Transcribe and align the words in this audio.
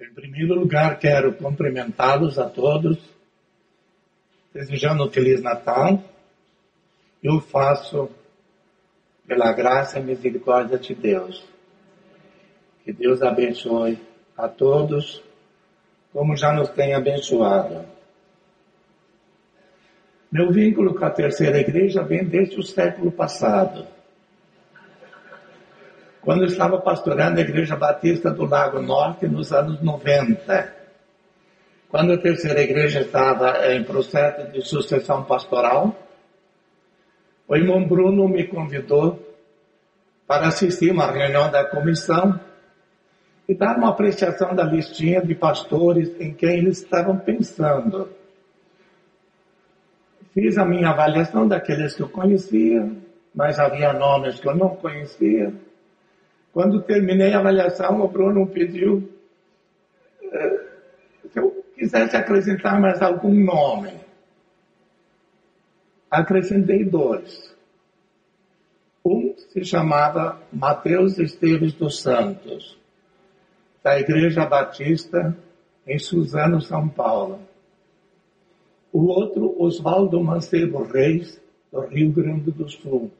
Em 0.00 0.14
primeiro 0.14 0.54
lugar, 0.54 0.96
quero 1.00 1.32
cumprimentá-los 1.32 2.38
a 2.38 2.48
todos, 2.48 2.96
desejando 4.54 5.04
um 5.04 5.10
Feliz 5.10 5.42
Natal. 5.42 6.00
Eu 7.20 7.40
faço 7.40 8.08
pela 9.26 9.52
graça 9.52 9.98
e 9.98 10.02
misericórdia 10.02 10.78
de 10.78 10.94
Deus. 10.94 11.44
Que 12.84 12.92
Deus 12.92 13.20
abençoe 13.22 13.98
a 14.36 14.48
todos, 14.48 15.20
como 16.12 16.36
já 16.36 16.52
nos 16.52 16.68
tem 16.68 16.94
abençoado. 16.94 17.84
Meu 20.30 20.52
vínculo 20.52 20.94
com 20.94 21.04
a 21.04 21.10
terceira 21.10 21.58
igreja 21.58 22.04
vem 22.04 22.24
desde 22.24 22.56
o 22.60 22.62
século 22.62 23.10
passado. 23.10 23.84
Quando 26.22 26.42
eu 26.42 26.46
estava 26.48 26.78
pastorando 26.78 27.38
a 27.38 27.42
Igreja 27.42 27.76
Batista 27.76 28.30
do 28.30 28.44
Lago 28.44 28.80
Norte 28.80 29.26
nos 29.26 29.52
anos 29.52 29.80
90. 29.80 30.78
Quando 31.88 32.12
a 32.12 32.18
terceira 32.18 32.60
igreja 32.60 33.00
estava 33.00 33.72
em 33.72 33.82
processo 33.82 34.52
de 34.52 34.60
sucessão 34.60 35.24
pastoral, 35.24 35.96
o 37.48 37.56
irmão 37.56 37.82
Bruno 37.82 38.28
me 38.28 38.46
convidou 38.46 39.18
para 40.26 40.48
assistir 40.48 40.92
uma 40.92 41.10
reunião 41.10 41.50
da 41.50 41.64
comissão 41.64 42.38
e 43.48 43.54
dar 43.54 43.78
uma 43.78 43.88
apreciação 43.88 44.54
da 44.54 44.64
listinha 44.64 45.22
de 45.22 45.34
pastores 45.34 46.14
em 46.20 46.34
quem 46.34 46.58
eles 46.58 46.82
estavam 46.82 47.16
pensando. 47.16 48.10
Fiz 50.34 50.58
a 50.58 50.66
minha 50.66 50.90
avaliação 50.90 51.48
daqueles 51.48 51.94
que 51.94 52.02
eu 52.02 52.08
conhecia, 52.10 52.86
mas 53.34 53.58
havia 53.58 53.94
nomes 53.94 54.38
que 54.38 54.46
eu 54.46 54.54
não 54.54 54.76
conhecia. 54.76 55.54
Quando 56.52 56.82
terminei 56.82 57.32
a 57.32 57.38
avaliação, 57.38 58.00
o 58.00 58.08
Bruno 58.08 58.46
pediu 58.46 59.08
eh, 60.22 60.66
se 61.30 61.38
eu 61.38 61.64
quisesse 61.74 62.16
acrescentar 62.16 62.80
mais 62.80 63.00
algum 63.02 63.32
nome. 63.32 63.92
Acrescentei 66.10 66.84
dois. 66.84 67.54
Um 69.04 69.34
se 69.36 69.64
chamava 69.64 70.40
Mateus 70.52 71.18
Esteves 71.18 71.72
dos 71.74 72.00
Santos, 72.00 72.78
da 73.82 73.98
Igreja 73.98 74.44
Batista 74.44 75.36
em 75.86 75.98
Suzano, 75.98 76.60
São 76.60 76.88
Paulo. 76.88 77.40
O 78.92 79.06
outro, 79.06 79.54
Oswaldo 79.62 80.22
Mancebo 80.22 80.82
Reis, 80.82 81.40
do 81.70 81.80
Rio 81.80 82.10
Grande 82.10 82.50
do 82.50 82.68
Sul. 82.68 83.10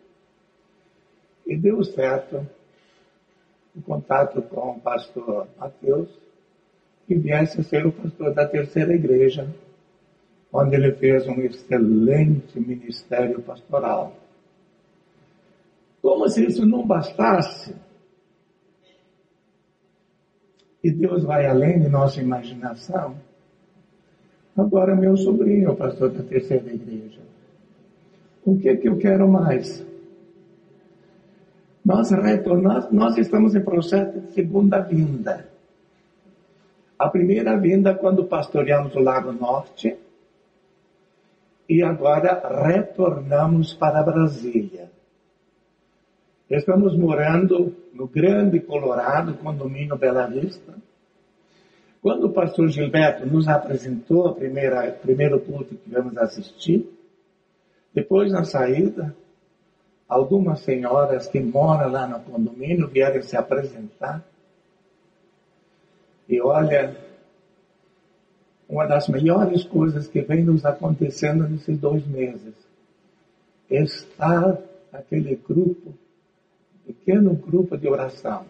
E 1.47 1.57
deu 1.57 1.83
certo 1.85 2.47
o 3.77 3.83
contato 3.83 4.43
com 4.43 4.73
o 4.73 4.81
pastor 4.81 5.49
Mateus, 5.59 6.09
que 7.07 7.15
viesse 7.15 7.61
a 7.61 7.65
ser 7.65 7.87
o 7.87 7.93
pastor 7.93 8.35
da 8.35 8.47
terceira 8.47 8.95
igreja, 8.95 9.49
onde 10.53 10.77
ele 10.77 10.93
fez 10.93 11.27
um 11.27 11.41
excelente 11.41 12.59
ministério 12.59 13.41
pastoral. 13.43 14.15
Como 16.03 16.29
se 16.29 16.45
isso 16.47 16.67
não 16.67 16.87
bastasse, 16.87 17.75
e 20.83 20.91
Deus 20.91 21.25
vai 21.25 21.47
além 21.47 21.81
de 21.81 21.89
nossa 21.89 22.21
imaginação, 22.21 23.17
agora 24.57 24.95
meu 24.95 25.17
sobrinho, 25.17 25.77
pastor 25.77 26.11
da 26.11 26.23
terceira 26.23 26.73
igreja. 26.73 27.21
O 28.45 28.59
que, 28.59 28.77
que 28.77 28.89
eu 28.89 28.97
quero 28.97 29.29
mais? 29.29 29.85
Nós 31.89 32.11
retornamos, 32.11 32.91
nós 32.93 33.17
estamos 33.17 33.55
em 33.55 33.63
processo 33.63 34.21
de 34.21 34.33
segunda 34.33 34.79
vinda. 34.79 35.49
A 36.99 37.09
primeira 37.09 37.57
vinda 37.57 37.95
quando 37.95 38.27
pastoreamos 38.27 38.95
o 38.95 38.99
Lago 38.99 39.33
Norte 39.33 39.97
e 41.67 41.83
agora 41.83 42.43
retornamos 42.63 43.73
para 43.73 44.03
Brasília. 44.03 44.91
Estamos 46.51 46.95
morando 46.95 47.75
no 47.95 48.07
Grande 48.07 48.61
Colorado, 48.61 49.39
condomínio 49.39 49.97
Bela 49.97 50.27
Vista. 50.27 50.75
Quando 52.03 52.27
o 52.27 52.33
pastor 52.35 52.69
Gilberto 52.69 53.25
nos 53.25 53.49
apresentou 53.49 54.35
primeira 54.35 54.93
primeiro 54.93 55.41
culto 55.41 55.75
que 55.75 55.91
vamos 55.91 56.19
assistir, 56.19 56.87
depois 57.95 58.31
na 58.31 58.45
saída, 58.45 59.17
algumas 60.09 60.61
senhoras 60.61 61.27
que 61.29 61.39
moram 61.39 61.91
lá 61.91 62.07
no 62.07 62.21
condomínio 62.21 62.89
vieram 62.89 63.23
se 63.23 63.37
apresentar. 63.37 64.25
E 66.27 66.41
olha, 66.41 66.97
uma 68.69 68.87
das 68.87 69.09
melhores 69.09 69.65
coisas 69.65 70.09
que 70.09 70.23
vem 70.23 70.43
nos 70.43 70.65
acontecendo 70.65 71.47
nesses 71.47 71.79
dois 71.79 72.07
meses 72.07 72.55
é 73.71 73.83
estar 73.83 74.59
aquele 74.93 75.37
grupo, 75.37 75.93
pequeno 76.87 77.35
grupo 77.35 77.77
de 77.77 77.87
oração, 77.89 78.47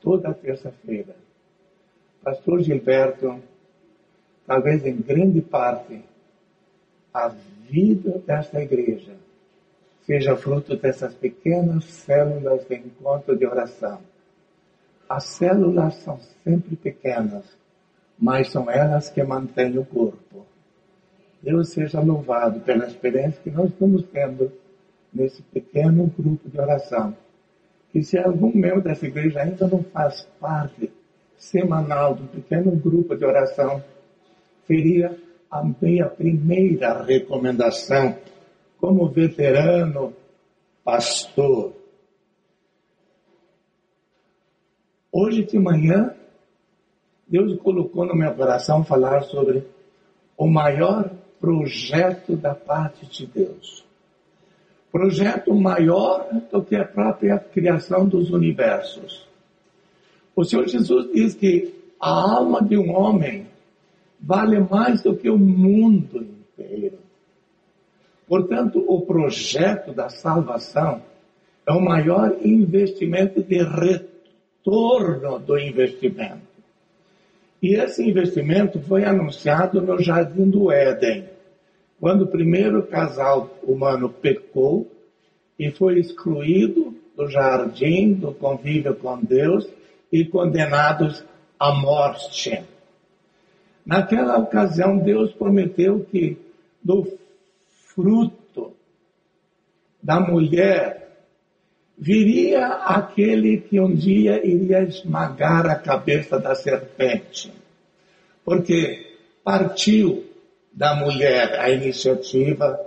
toda 0.00 0.32
terça-feira. 0.32 1.16
Pastor 2.22 2.62
Gilberto, 2.62 3.40
talvez 4.46 4.86
em 4.86 4.96
grande 4.96 5.40
parte, 5.40 6.00
a 7.12 7.28
vida 7.28 8.22
desta 8.24 8.60
igreja 8.62 9.16
seja 10.02 10.36
fruto 10.36 10.76
dessas 10.76 11.14
pequenas 11.14 11.84
células 11.84 12.66
de 12.66 12.76
encontro 12.76 13.36
de 13.36 13.46
oração. 13.46 14.00
As 15.08 15.24
células 15.24 15.94
são 15.96 16.18
sempre 16.44 16.76
pequenas, 16.76 17.44
mas 18.18 18.48
são 18.50 18.70
elas 18.70 19.10
que 19.10 19.22
mantêm 19.22 19.76
o 19.78 19.84
corpo. 19.84 20.46
Deus 21.42 21.70
seja 21.70 22.00
louvado 22.00 22.60
pela 22.60 22.86
experiência 22.86 23.40
que 23.42 23.50
nós 23.50 23.70
estamos 23.70 24.04
tendo 24.12 24.52
nesse 25.12 25.42
pequeno 25.42 26.06
grupo 26.16 26.48
de 26.48 26.60
oração. 26.60 27.16
Que 27.92 28.02
se 28.02 28.18
algum 28.18 28.54
membro 28.54 28.82
dessa 28.82 29.06
igreja 29.06 29.40
ainda 29.40 29.66
não 29.66 29.82
faz 29.82 30.28
parte 30.38 30.90
semanal 31.36 32.14
do 32.14 32.26
pequeno 32.28 32.70
grupo 32.72 33.16
de 33.16 33.24
oração, 33.24 33.82
seria 34.66 35.16
a 35.50 35.64
minha 35.64 36.06
primeira 36.06 37.02
recomendação 37.02 38.14
como 38.80 39.08
veterano 39.08 40.14
pastor. 40.82 41.74
Hoje 45.12 45.44
de 45.44 45.58
manhã, 45.58 46.14
Deus 47.28 47.60
colocou 47.60 48.06
no 48.06 48.14
meu 48.14 48.32
coração 48.34 48.82
falar 48.82 49.22
sobre 49.24 49.64
o 50.36 50.46
maior 50.48 51.10
projeto 51.38 52.36
da 52.36 52.54
parte 52.54 53.06
de 53.06 53.26
Deus. 53.26 53.84
Projeto 54.90 55.54
maior 55.54 56.28
do 56.50 56.62
que 56.62 56.74
a 56.74 56.84
própria 56.84 57.38
criação 57.38 58.08
dos 58.08 58.30
universos. 58.30 59.28
O 60.34 60.44
Senhor 60.44 60.66
Jesus 60.66 61.12
diz 61.12 61.34
que 61.34 61.74
a 62.00 62.10
alma 62.10 62.62
de 62.62 62.76
um 62.76 62.90
homem 62.96 63.46
vale 64.18 64.58
mais 64.58 65.02
do 65.02 65.14
que 65.16 65.28
o 65.28 65.38
mundo 65.38 66.22
inteiro. 66.22 66.99
Portanto, 68.30 68.84
o 68.86 69.00
projeto 69.00 69.92
da 69.92 70.08
salvação 70.08 71.02
é 71.66 71.72
o 71.72 71.80
maior 71.80 72.36
investimento 72.44 73.42
de 73.42 73.60
retorno 73.60 75.40
do 75.40 75.58
investimento. 75.58 76.38
E 77.60 77.74
esse 77.74 78.08
investimento 78.08 78.80
foi 78.82 79.04
anunciado 79.04 79.82
no 79.82 80.00
Jardim 80.00 80.48
do 80.48 80.70
Éden, 80.70 81.24
quando 81.98 82.22
o 82.22 82.28
primeiro 82.28 82.84
casal 82.84 83.50
humano 83.64 84.08
pecou 84.08 84.88
e 85.58 85.72
foi 85.72 85.98
excluído 85.98 86.94
do 87.16 87.28
jardim, 87.28 88.12
do 88.12 88.32
convívio 88.32 88.94
com 88.94 89.18
Deus 89.18 89.68
e 90.12 90.24
condenados 90.24 91.24
à 91.58 91.74
morte. 91.74 92.62
Naquela 93.84 94.38
ocasião, 94.38 94.98
Deus 94.98 95.32
prometeu 95.32 96.06
que 96.12 96.38
do 96.80 97.18
fruto 97.94 98.74
da 100.02 100.20
mulher, 100.20 101.26
viria 101.96 102.66
aquele 102.66 103.58
que 103.58 103.78
um 103.78 103.94
dia 103.94 104.44
iria 104.44 104.82
esmagar 104.82 105.66
a 105.66 105.74
cabeça 105.74 106.38
da 106.38 106.54
serpente. 106.54 107.52
Porque 108.44 109.16
partiu 109.44 110.24
da 110.72 110.94
mulher 110.94 111.60
a 111.60 111.70
iniciativa 111.70 112.80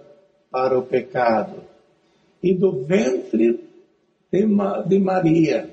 para 0.50 0.78
o 0.78 0.84
pecado. 0.84 1.64
E 2.42 2.54
do 2.54 2.84
ventre 2.84 3.60
de 4.32 5.00
Maria 5.00 5.70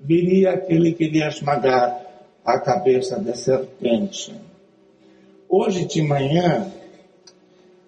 viria 0.00 0.52
aquele 0.52 0.92
que 0.92 1.04
iria 1.04 1.28
esmagar 1.28 2.00
a 2.44 2.58
cabeça 2.58 3.20
da 3.20 3.34
serpente. 3.34 4.34
Hoje 5.48 5.84
de 5.86 6.02
manhã, 6.02 6.72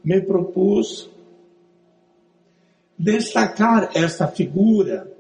me 0.05 0.21
propus 0.21 1.11
destacar 2.99 3.91
essa 3.95 4.29
figura 4.29 5.11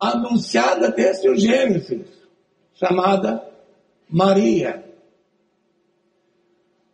anunciada 0.00 0.90
desde 0.90 1.28
o 1.28 1.36
Gênesis. 1.36 2.06
chamada 2.74 3.44
Maria. 4.08 4.82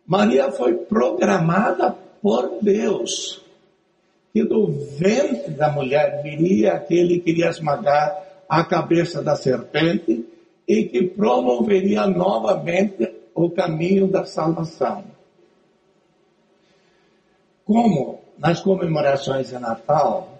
Maria 0.05 0.51
foi 0.51 0.73
programada 0.75 1.91
por 2.21 2.59
Deus 2.61 3.41
que 4.33 4.43
do 4.43 4.67
ventre 4.67 5.51
da 5.51 5.71
mulher 5.71 6.21
viria 6.21 6.73
aquele 6.73 7.19
que 7.19 7.31
iria 7.31 7.49
esmagar 7.49 8.23
a 8.47 8.63
cabeça 8.63 9.23
da 9.23 9.35
serpente 9.35 10.25
e 10.67 10.83
que 10.83 11.07
promoveria 11.07 12.05
novamente 12.05 13.11
o 13.33 13.49
caminho 13.49 14.07
da 14.07 14.25
salvação. 14.25 15.16
Como? 17.67 18.21
Nas 18.37 18.61
comemorações 18.61 19.49
de 19.49 19.59
Natal, 19.59 20.39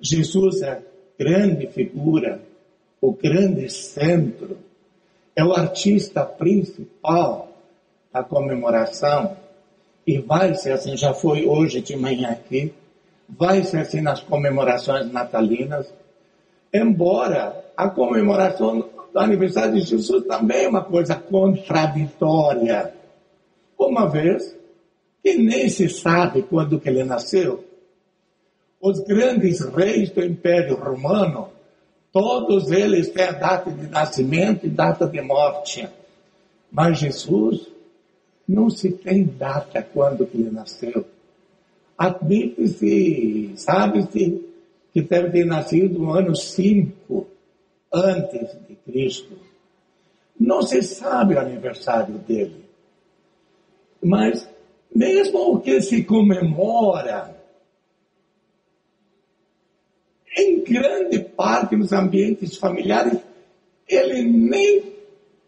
Jesus 0.00 0.62
é 0.62 0.80
grande 1.18 1.66
figura, 1.66 2.40
o 2.98 3.12
grande 3.12 3.68
centro, 3.68 4.56
é 5.36 5.44
o 5.44 5.52
artista 5.52 6.24
principal 6.24 7.48
da 8.10 8.24
comemoração, 8.24 9.36
e 10.06 10.18
vai 10.18 10.54
ser 10.54 10.72
assim, 10.72 10.96
já 10.96 11.12
foi 11.12 11.44
hoje 11.44 11.82
de 11.82 11.94
manhã 11.94 12.30
aqui, 12.30 12.72
vai 13.28 13.62
ser 13.62 13.80
assim 13.80 14.00
nas 14.00 14.20
comemorações 14.20 15.12
natalinas, 15.12 15.92
embora 16.72 17.64
a 17.76 17.88
comemoração 17.90 18.88
do 19.12 19.18
aniversário 19.18 19.74
de 19.74 19.82
Jesus 19.82 20.24
também 20.26 20.64
é 20.64 20.68
uma 20.68 20.84
coisa 20.84 21.16
contraditória. 21.16 22.94
Uma 23.78 24.08
vez 24.08 24.56
que 25.22 25.36
nem 25.36 25.68
se 25.68 25.88
sabe 25.88 26.42
quando 26.42 26.80
que 26.80 26.88
ele 26.88 27.04
nasceu. 27.04 27.64
Os 28.80 29.00
grandes 29.00 29.60
reis 29.60 30.10
do 30.10 30.24
Império 30.24 30.76
Romano, 30.76 31.48
todos 32.12 32.70
eles 32.70 33.08
têm 33.08 33.24
a 33.24 33.32
data 33.32 33.70
de 33.70 33.86
nascimento 33.88 34.66
e 34.66 34.70
data 34.70 35.06
de 35.06 35.20
morte. 35.20 35.88
Mas 36.72 36.98
Jesus 36.98 37.66
não 38.48 38.70
se 38.70 38.90
tem 38.90 39.24
data 39.24 39.82
quando 39.82 40.26
que 40.26 40.38
ele 40.38 40.50
nasceu. 40.50 41.04
Admite-se, 41.96 43.52
sabe-se 43.56 44.42
que 44.92 45.02
deve 45.02 45.30
ter 45.30 45.44
nascido 45.44 45.98
no 45.98 46.12
ano 46.12 46.34
5 46.34 47.26
antes 47.92 48.56
de 48.66 48.74
Cristo. 48.76 49.36
Não 50.38 50.62
se 50.62 50.82
sabe 50.82 51.34
o 51.34 51.38
aniversário 51.38 52.14
dele. 52.18 52.64
Mas, 54.02 54.48
mesmo 54.94 55.54
o 55.54 55.60
que 55.60 55.80
se 55.80 56.04
comemora, 56.04 57.36
em 60.36 60.62
grande 60.62 61.18
parte 61.20 61.76
nos 61.76 61.92
ambientes 61.92 62.56
familiares, 62.56 63.18
ele 63.88 64.22
nem 64.22 64.92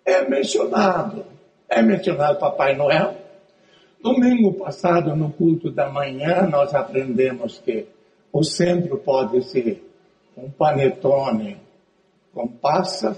é 0.04 0.28
mencionado. 0.28 1.24
É 1.68 1.80
mencionado 1.80 2.38
Papai 2.38 2.76
Noel. 2.76 3.16
Domingo 4.02 4.52
passado, 4.54 5.14
no 5.14 5.32
culto 5.32 5.70
da 5.70 5.88
manhã, 5.88 6.46
nós 6.48 6.74
aprendemos 6.74 7.58
que 7.58 7.86
o 8.32 8.42
centro 8.42 8.98
pode 8.98 9.42
ser 9.44 9.82
um 10.36 10.50
panetone 10.50 11.56
com 12.34 12.48
passas 12.48 13.16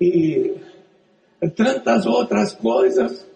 e 0.00 0.56
tantas 1.54 2.06
outras 2.06 2.54
coisas. 2.54 3.28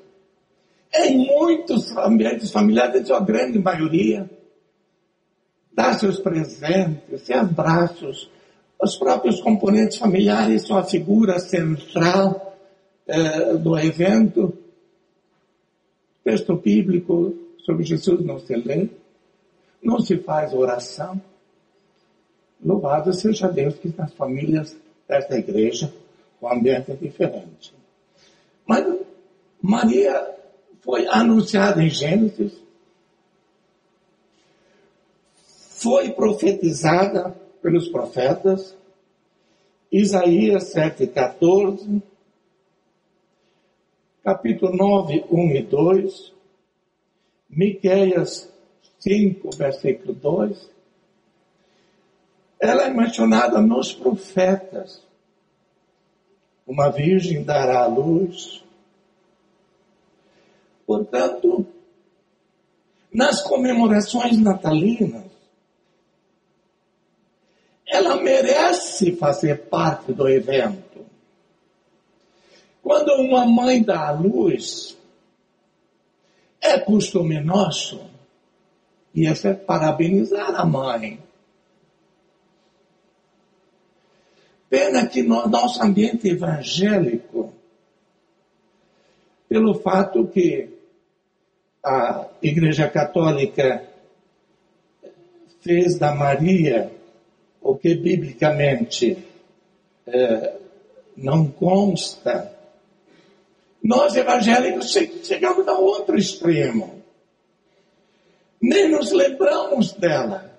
Em 0.95 1.27
muitos 1.27 1.97
ambientes 1.97 2.51
familiares, 2.51 3.11
a 3.11 3.21
grande 3.21 3.59
maioria, 3.59 4.29
dá 5.73 5.93
seus 5.93 6.19
presentes, 6.19 7.23
seus 7.23 7.39
abraços. 7.39 8.31
Os 8.83 8.97
próprios 8.97 9.41
componentes 9.41 9.99
familiares 9.99 10.67
são 10.67 10.79
a 10.79 10.85
figura 10.85 11.39
central 11.39 12.57
eh, 13.07 13.55
do 13.55 13.79
evento. 13.79 14.57
Texto 16.25 16.57
bíblico 16.57 17.35
sobre 17.65 17.85
Jesus 17.85 18.25
não 18.25 18.39
se 18.39 18.55
lê, 18.57 18.89
não 19.83 20.01
se 20.01 20.17
faz 20.19 20.53
oração. 20.55 21.21
Louvado 22.65 23.13
seja 23.13 23.49
Deus 23.49 23.75
que 23.77 23.93
nas 23.97 24.13
famílias 24.15 24.77
desta 25.07 25.37
igreja 25.39 25.93
o 26.41 26.49
ambiente 26.49 26.93
é 26.93 26.95
diferente. 26.95 27.75
Mas 28.67 28.85
Maria 29.61 30.38
foi 30.81 31.07
anunciada 31.09 31.83
em 31.83 31.89
Gênesis, 31.89 32.53
foi 35.77 36.11
profetizada 36.11 37.31
pelos 37.63 37.89
profetas, 37.89 38.77
Isaías 39.91 40.75
7,14, 40.75 42.03
capítulo 44.23 44.77
9, 44.77 45.25
1 45.31 45.51
e 45.57 45.63
2, 45.63 46.33
Miqueias 47.49 48.53
5, 48.99 49.51
versículo 49.57 50.13
2, 50.13 50.71
ela 52.61 52.85
é 52.85 52.91
mencionada 52.91 53.61
nos 53.61 53.93
profetas. 53.93 55.03
Uma 56.67 56.91
virgem 56.91 57.45
dará 57.45 57.85
à 57.85 57.87
luz. 57.87 58.65
Portanto, 60.89 61.67
nas 63.13 63.43
comemorações 63.43 64.39
natalinas, 64.39 65.27
ela 67.87 68.17
merece 68.17 69.15
fazer 69.17 69.67
parte 69.69 70.15
do 70.15 70.27
evento. 70.27 71.05
Quando 72.83 73.13
uma 73.21 73.45
mãe 73.45 73.83
dá 73.83 74.09
à 74.09 74.13
luz, 74.13 74.97
é 76.59 76.81
costume 76.81 77.39
nosso, 77.39 78.01
e 79.15 79.27
esse 79.27 79.47
é 79.49 79.53
parabenizar 79.53 80.59
a 80.59 80.65
mãe 80.65 81.23
Pena 84.71 85.07
que 85.07 85.23
no 85.23 85.47
nosso 85.49 85.83
ambiente 85.83 86.29
evangélico, 86.29 87.55
pelo 89.49 89.75
fato 89.81 90.27
que 90.29 90.78
a 91.85 92.27
Igreja 92.43 92.89
Católica 92.89 93.85
fez 95.61 95.99
da 95.99 96.15
Maria 96.15 96.91
o 97.61 97.77
que 97.77 97.95
biblicamente 97.95 99.19
é, 100.07 100.57
não 101.17 101.49
consta, 101.49 102.53
nós 103.83 104.15
evangélicos 104.17 104.93
chegamos 105.23 105.67
a 105.69 105.73
outro 105.73 106.17
extremo. 106.17 107.03
Nem 108.61 108.91
nos 108.91 109.13
lembramos 109.13 109.93
dela, 109.93 110.53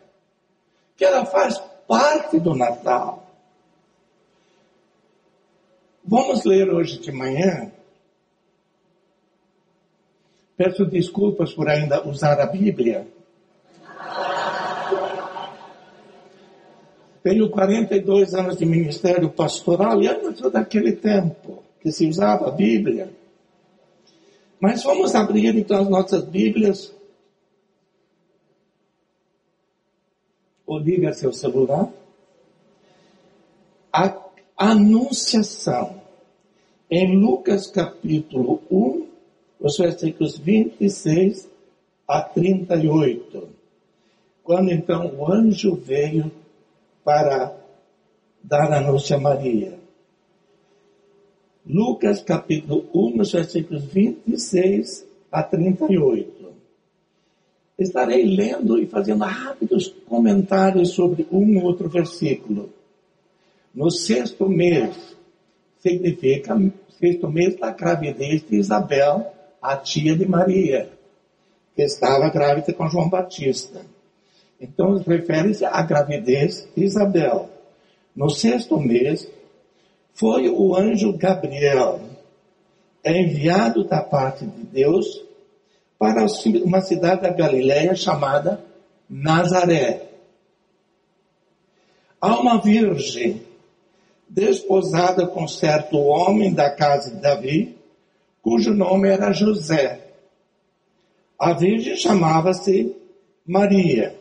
que 0.96 1.04
ela 1.04 1.26
faz 1.26 1.58
parte 1.88 2.40
do 2.40 2.56
Natal. 2.56 3.28
Vamos 6.04 6.46
ler 6.46 6.70
hoje 6.70 7.00
de 7.00 7.12
manhã. 7.12 7.72
Peço 10.60 10.84
desculpas 10.84 11.54
por 11.54 11.70
ainda 11.70 12.06
usar 12.06 12.38
a 12.42 12.46
Bíblia. 12.46 13.08
Tenho 17.24 17.50
42 17.50 18.34
anos 18.34 18.58
de 18.58 18.66
ministério 18.66 19.30
pastoral 19.30 20.02
e 20.02 20.36
sou 20.36 20.52
daquele 20.52 20.92
tempo 20.92 21.64
que 21.80 21.94
se 21.94 22.06
usava 22.06 22.50
a 22.50 22.52
Bíblia. 22.52 23.10
Mas 24.60 24.84
vamos 24.84 25.16
abrir 25.16 25.56
então 25.56 25.82
as 25.82 25.88
nossas 25.88 26.26
Bíblias. 26.26 26.94
Ou 30.68 30.78
liga 30.78 31.14
seu 31.14 31.32
celular. 31.32 31.90
A 33.94 34.14
Anunciação 34.58 36.02
em 36.92 37.18
Lucas 37.18 37.68
capítulo 37.68 38.62
1, 38.70 39.09
os 39.60 39.78
versículos 39.78 40.38
26 40.38 41.50
a 42.08 42.22
38. 42.22 43.50
Quando 44.44 44.72
então 44.72 45.14
o 45.16 45.32
anjo 45.32 45.76
veio 45.76 46.32
para 47.04 47.56
dar 48.44 48.72
a 48.72 49.18
Maria. 49.20 49.78
Lucas 51.66 52.22
capítulo 52.22 52.86
1, 52.94 53.20
os 53.22 53.32
versículos 53.32 53.84
26 53.84 55.06
a 55.32 55.44
38. 55.44 56.50
Estarei 57.78 58.26
lendo 58.26 58.78
e 58.78 58.86
fazendo 58.88 59.24
rápidos 59.24 59.94
comentários 60.08 60.92
sobre 60.92 61.28
um 61.32 61.58
ou 61.58 61.66
outro 61.66 61.88
versículo. 61.88 62.70
No 63.74 63.92
sexto 63.92 64.50
mês, 64.50 65.16
significa 65.78 66.60
sexto 67.00 67.30
mês 67.30 67.56
da 67.58 67.72
gravidez 67.72 68.44
de 68.46 68.58
Isabel, 68.58 69.32
a 69.62 69.78
tia 69.78 70.16
de 70.16 70.28
Maria, 70.28 70.90
que 71.76 71.82
estava 71.82 72.30
grávida 72.30 72.74
com 72.74 72.90
João 72.90 73.10
Batista. 73.10 73.82
Então, 74.60 74.98
refere-se 74.98 75.64
à 75.66 75.82
gravidez 75.82 76.68
de 76.76 76.84
Isabel. 76.84 77.50
No 78.16 78.30
sexto 78.30 78.78
mês, 78.80 79.28
foi 80.14 80.50
o 80.50 80.76
anjo 80.76 81.18
Gabriel, 81.18 82.02
enviado 83.06 83.86
da 83.86 84.02
parte 84.02 84.46
de 84.46 84.64
Deus 84.64 85.24
para 85.98 86.26
uma 86.64 86.82
cidade 86.82 87.22
da 87.22 87.30
Galiléia 87.30 87.96
chamada 87.96 88.62
Nazaré. 89.10 90.10
Há 92.20 92.38
uma 92.40 92.62
virgem 92.62 93.42
desposada 94.28 95.26
com 95.26 95.48
certo 95.48 95.98
homem 95.98 96.54
da 96.54 96.70
casa 96.70 97.16
de 97.16 97.22
Davi, 97.22 97.79
cujo 98.50 98.74
nome 98.74 99.10
era 99.10 99.32
José. 99.32 100.00
A 101.38 101.54
virgem 101.54 101.96
chamava-se 101.96 102.96
Maria. 103.46 104.18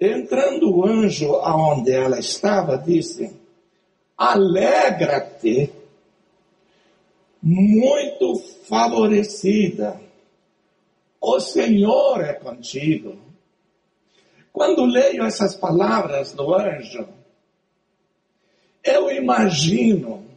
Entrando 0.00 0.68
o 0.68 0.84
anjo 0.84 1.36
aonde 1.36 1.92
ela 1.92 2.18
estava, 2.18 2.76
disse: 2.76 3.32
Alegra-te, 4.18 5.70
muito 7.40 8.34
favorecida 8.68 10.00
o 11.20 11.38
Senhor 11.38 12.20
é 12.20 12.32
contigo. 12.32 13.16
Quando 14.52 14.84
leio 14.84 15.22
essas 15.22 15.54
palavras 15.54 16.32
do 16.32 16.52
anjo, 16.52 17.06
eu 18.82 19.08
imagino 19.08 20.31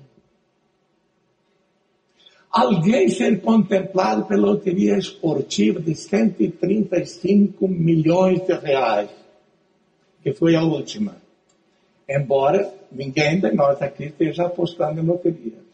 alguém 2.56 3.10
ser 3.10 3.42
contemplado 3.42 4.24
pela 4.24 4.48
loteria 4.48 4.98
esportiva 4.98 5.78
de 5.82 5.94
135 5.94 7.68
milhões 7.68 8.46
de 8.46 8.54
reais, 8.54 9.10
que 10.24 10.34
foi 10.34 10.56
a 10.56 10.64
última. 10.64 11.18
Embora 12.08 12.74
ninguém 12.90 13.42
de 13.42 13.52
nós 13.52 13.82
aqui 13.82 14.06
esteja 14.06 14.46
apostando 14.46 15.02
em 15.02 15.06
loteria. 15.06 15.66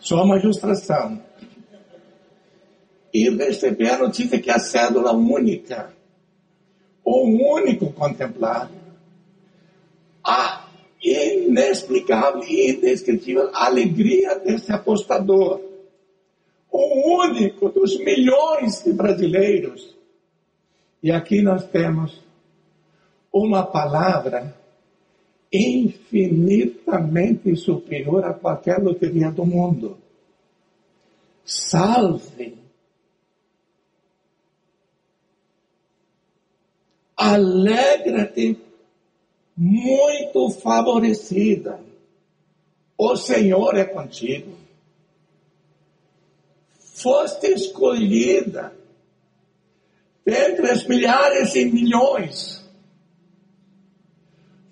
Só 0.00 0.24
uma 0.24 0.38
ilustração 0.38 1.20
e 3.12 3.28
receber 3.28 3.90
a 3.90 3.98
notícia 3.98 4.40
que 4.40 4.50
a 4.50 4.58
cédula 4.58 5.12
única, 5.12 5.92
o 7.04 7.56
único 7.56 7.92
contemplado, 7.92 8.72
a 10.24 10.57
inexplicável 11.02 12.42
e 12.42 12.72
indescritível 12.72 13.50
alegria 13.54 14.38
desse 14.38 14.72
apostador, 14.72 15.60
o 16.70 17.22
único 17.22 17.68
dos 17.68 17.98
milhões 17.98 18.82
de 18.82 18.92
brasileiros. 18.92 19.96
E 21.02 21.10
aqui 21.10 21.42
nós 21.42 21.66
temos 21.66 22.22
uma 23.32 23.64
palavra 23.64 24.54
infinitamente 25.52 27.56
superior 27.56 28.24
a 28.24 28.34
qualquer 28.34 28.82
loteria 28.82 29.30
do 29.30 29.46
mundo. 29.46 29.96
Salve 31.44 32.58
Alegra-te, 37.18 38.56
muito 39.58 40.50
favorecida. 40.50 41.80
O 42.96 43.16
Senhor 43.16 43.76
é 43.76 43.84
contigo. 43.84 44.56
Foste 46.78 47.48
escolhida 47.48 48.72
dentre 50.24 50.70
as 50.70 50.84
milhares 50.84 51.56
e 51.56 51.64
milhões. 51.64 52.64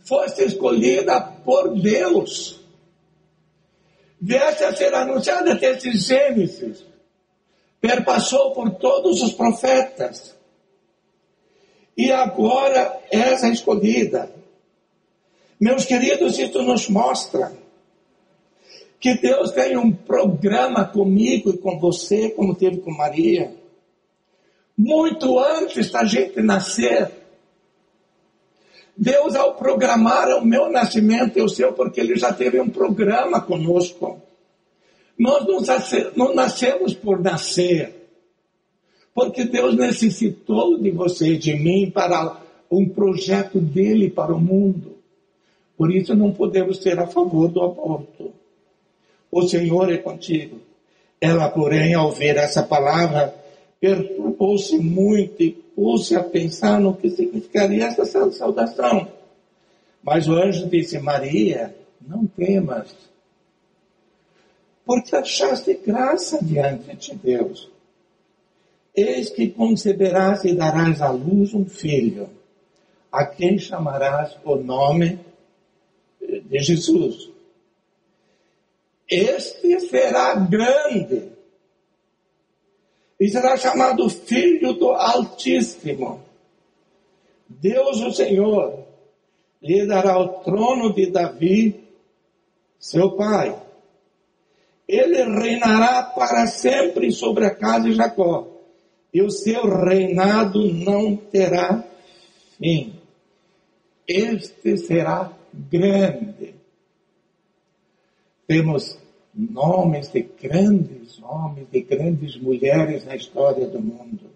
Foste 0.04 0.44
escolhida 0.44 1.20
por 1.20 1.74
Deus. 1.80 2.60
Vieste 4.20 4.62
a 4.62 4.74
ser 4.74 4.94
anunciada 4.94 5.56
desde 5.56 5.96
Gênesis. 5.96 6.84
Perpassou 7.80 8.52
por 8.52 8.70
todos 8.76 9.20
os 9.20 9.32
profetas 9.32 10.36
e 11.96 12.12
agora 12.12 13.00
és 13.10 13.42
a 13.42 13.48
escolhida. 13.48 14.35
Meus 15.60 15.84
queridos, 15.84 16.38
isso 16.38 16.62
nos 16.62 16.88
mostra 16.88 17.52
que 19.00 19.14
Deus 19.14 19.52
tem 19.52 19.76
um 19.76 19.92
programa 19.92 20.84
comigo 20.84 21.50
e 21.50 21.58
com 21.58 21.78
você, 21.78 22.30
como 22.30 22.54
teve 22.54 22.78
com 22.78 22.90
Maria, 22.90 23.54
muito 24.76 25.38
antes 25.38 25.90
da 25.90 26.04
gente 26.04 26.40
nascer. 26.42 27.10
Deus, 28.96 29.34
ao 29.34 29.54
programar 29.54 30.28
o 30.38 30.44
meu 30.44 30.70
nascimento 30.70 31.38
e 31.38 31.42
o 31.42 31.48
seu, 31.48 31.72
porque 31.72 32.00
Ele 32.00 32.16
já 32.16 32.32
teve 32.32 32.58
um 32.60 32.68
programa 32.68 33.40
conosco. 33.40 34.20
Nós 35.18 35.46
não 36.14 36.34
nascemos 36.34 36.94
por 36.94 37.20
nascer 37.20 37.96
porque 39.16 39.46
Deus 39.46 39.74
necessitou 39.74 40.78
de 40.78 40.90
você 40.90 41.32
e 41.32 41.38
de 41.38 41.54
mim 41.54 41.90
para 41.90 42.38
um 42.70 42.86
projeto 42.86 43.58
dele 43.58 44.10
para 44.10 44.34
o 44.34 44.38
mundo. 44.38 44.95
Por 45.76 45.94
isso 45.94 46.14
não 46.14 46.32
podemos 46.32 46.82
ser 46.82 46.98
a 46.98 47.06
favor 47.06 47.48
do 47.48 47.62
aborto. 47.62 48.32
O 49.30 49.42
Senhor 49.46 49.92
é 49.92 49.98
contigo. 49.98 50.58
Ela, 51.20 51.48
porém, 51.48 51.94
ao 51.94 52.10
ver 52.10 52.36
essa 52.36 52.62
palavra, 52.62 53.34
perturbou-se 53.80 54.78
muito 54.78 55.42
e 55.42 55.52
pôs-se 55.52 56.16
a 56.16 56.22
pensar 56.22 56.80
no 56.80 56.94
que 56.94 57.10
significaria 57.10 57.86
essa 57.86 58.04
saudação. 58.30 59.08
Mas 60.02 60.28
o 60.28 60.34
anjo 60.34 60.68
disse: 60.68 60.98
Maria, 60.98 61.74
não 62.00 62.26
temas, 62.26 62.94
porque 64.84 65.14
achaste 65.14 65.74
graça 65.74 66.38
diante 66.42 66.96
de 66.96 67.14
Deus. 67.16 67.68
Eis 68.94 69.28
que 69.28 69.48
conceberás 69.48 70.44
e 70.44 70.54
darás 70.54 71.02
à 71.02 71.10
luz 71.10 71.52
um 71.52 71.66
filho, 71.66 72.30
a 73.12 73.26
quem 73.26 73.58
chamarás 73.58 74.38
o 74.42 74.56
nome 74.56 75.20
de 76.26 76.58
Jesus. 76.58 77.30
Este 79.08 79.80
será 79.80 80.34
grande 80.34 81.32
e 83.18 83.28
será 83.28 83.56
chamado 83.56 84.08
Filho 84.10 84.74
do 84.74 84.90
Altíssimo. 84.90 86.22
Deus, 87.48 88.00
o 88.00 88.12
Senhor, 88.12 88.84
lhe 89.62 89.86
dará 89.86 90.18
o 90.18 90.40
trono 90.42 90.92
de 90.92 91.10
Davi, 91.10 91.84
seu 92.78 93.12
pai. 93.12 93.56
Ele 94.86 95.24
reinará 95.24 96.02
para 96.02 96.46
sempre 96.46 97.10
sobre 97.10 97.46
a 97.46 97.54
casa 97.54 97.84
de 97.88 97.92
Jacó 97.92 98.48
e 99.12 99.22
o 99.22 99.30
seu 99.30 99.64
reinado 99.64 100.72
não 100.72 101.16
terá 101.16 101.82
fim. 102.58 102.94
Este 104.06 104.76
será 104.76 105.32
grande. 105.70 106.54
Temos 108.46 108.98
nomes 109.34 110.08
de 110.08 110.22
grandes 110.22 111.20
homens, 111.22 111.68
de 111.70 111.82
grandes 111.82 112.36
mulheres 112.40 113.04
na 113.04 113.16
história 113.16 113.66
do 113.66 113.80
mundo. 113.80 114.30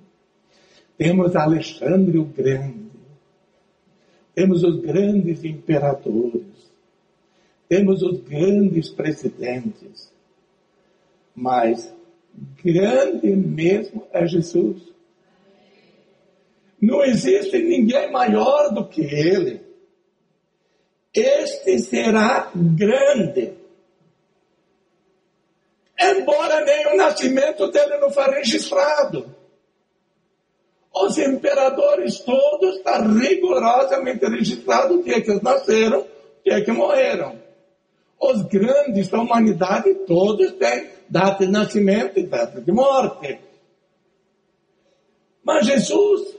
Temos 0.98 1.34
Alexandre 1.34 2.18
o 2.18 2.24
Grande. 2.24 2.90
Temos 4.34 4.62
os 4.62 4.80
grandes 4.80 5.44
imperadores. 5.44 6.70
Temos 7.68 8.02
os 8.02 8.20
grandes 8.20 8.90
presidentes. 8.90 10.12
Mas 11.34 11.94
grande 12.62 13.34
mesmo 13.34 14.06
é 14.12 14.26
Jesus. 14.26 14.82
Não 16.80 17.02
existe 17.04 17.58
ninguém 17.58 18.10
maior 18.10 18.72
do 18.74 18.86
que 18.86 19.02
Ele. 19.02 19.69
Este 21.12 21.78
será 21.80 22.50
grande. 22.54 23.54
Embora 25.98 26.64
nem 26.64 26.86
o 26.94 26.96
nascimento 26.96 27.70
dele 27.70 27.98
não 27.98 28.10
foi 28.10 28.30
registrado. 28.30 29.34
Os 30.92 31.18
imperadores 31.18 32.20
todos 32.20 32.76
está 32.76 33.00
rigorosamente 33.02 34.24
registrado 34.26 34.98
o 34.98 35.02
dia 35.02 35.20
que 35.20 35.30
eles 35.30 35.42
nasceram, 35.42 36.00
o 36.00 36.08
dia 36.44 36.64
que 36.64 36.72
morreram. 36.72 37.40
Os 38.18 38.42
grandes 38.42 39.08
da 39.08 39.20
humanidade 39.20 39.94
todos 40.06 40.52
têm 40.52 40.90
data 41.08 41.44
de 41.44 41.50
nascimento 41.50 42.18
e 42.18 42.26
data 42.26 42.60
de 42.60 42.72
morte. 42.72 43.40
Mas 45.42 45.66
Jesus, 45.66 46.36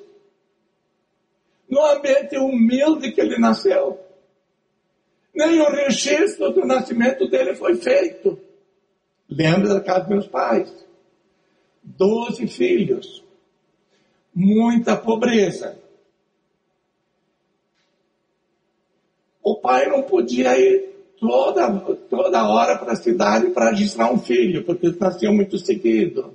no 1.67 1.83
ambiente 1.85 2.37
humilde 2.37 3.11
que 3.11 3.21
ele 3.21 3.37
nasceu, 3.39 3.99
nem 5.33 5.61
o 5.61 5.69
registro 5.69 6.51
do 6.51 6.65
nascimento 6.65 7.27
dele 7.29 7.55
foi 7.55 7.75
feito. 7.75 8.39
Lembra 9.29 9.75
da 9.75 9.81
casa 9.81 10.01
dos 10.01 10.09
meus 10.09 10.27
pais? 10.27 10.85
Doze 11.83 12.47
filhos, 12.47 13.23
muita 14.33 14.95
pobreza. 14.95 15.79
O 19.41 19.55
pai 19.55 19.87
não 19.87 20.03
podia 20.03 20.57
ir 20.59 20.91
toda, 21.19 21.79
toda 22.09 22.49
hora 22.49 22.77
para 22.77 22.93
a 22.93 22.95
cidade 22.95 23.51
para 23.51 23.71
registrar 23.71 24.11
um 24.11 24.19
filho, 24.19 24.63
porque 24.63 24.87
eles 24.87 24.99
nasciam 24.99 25.33
muito 25.33 25.57
seguido. 25.57 26.33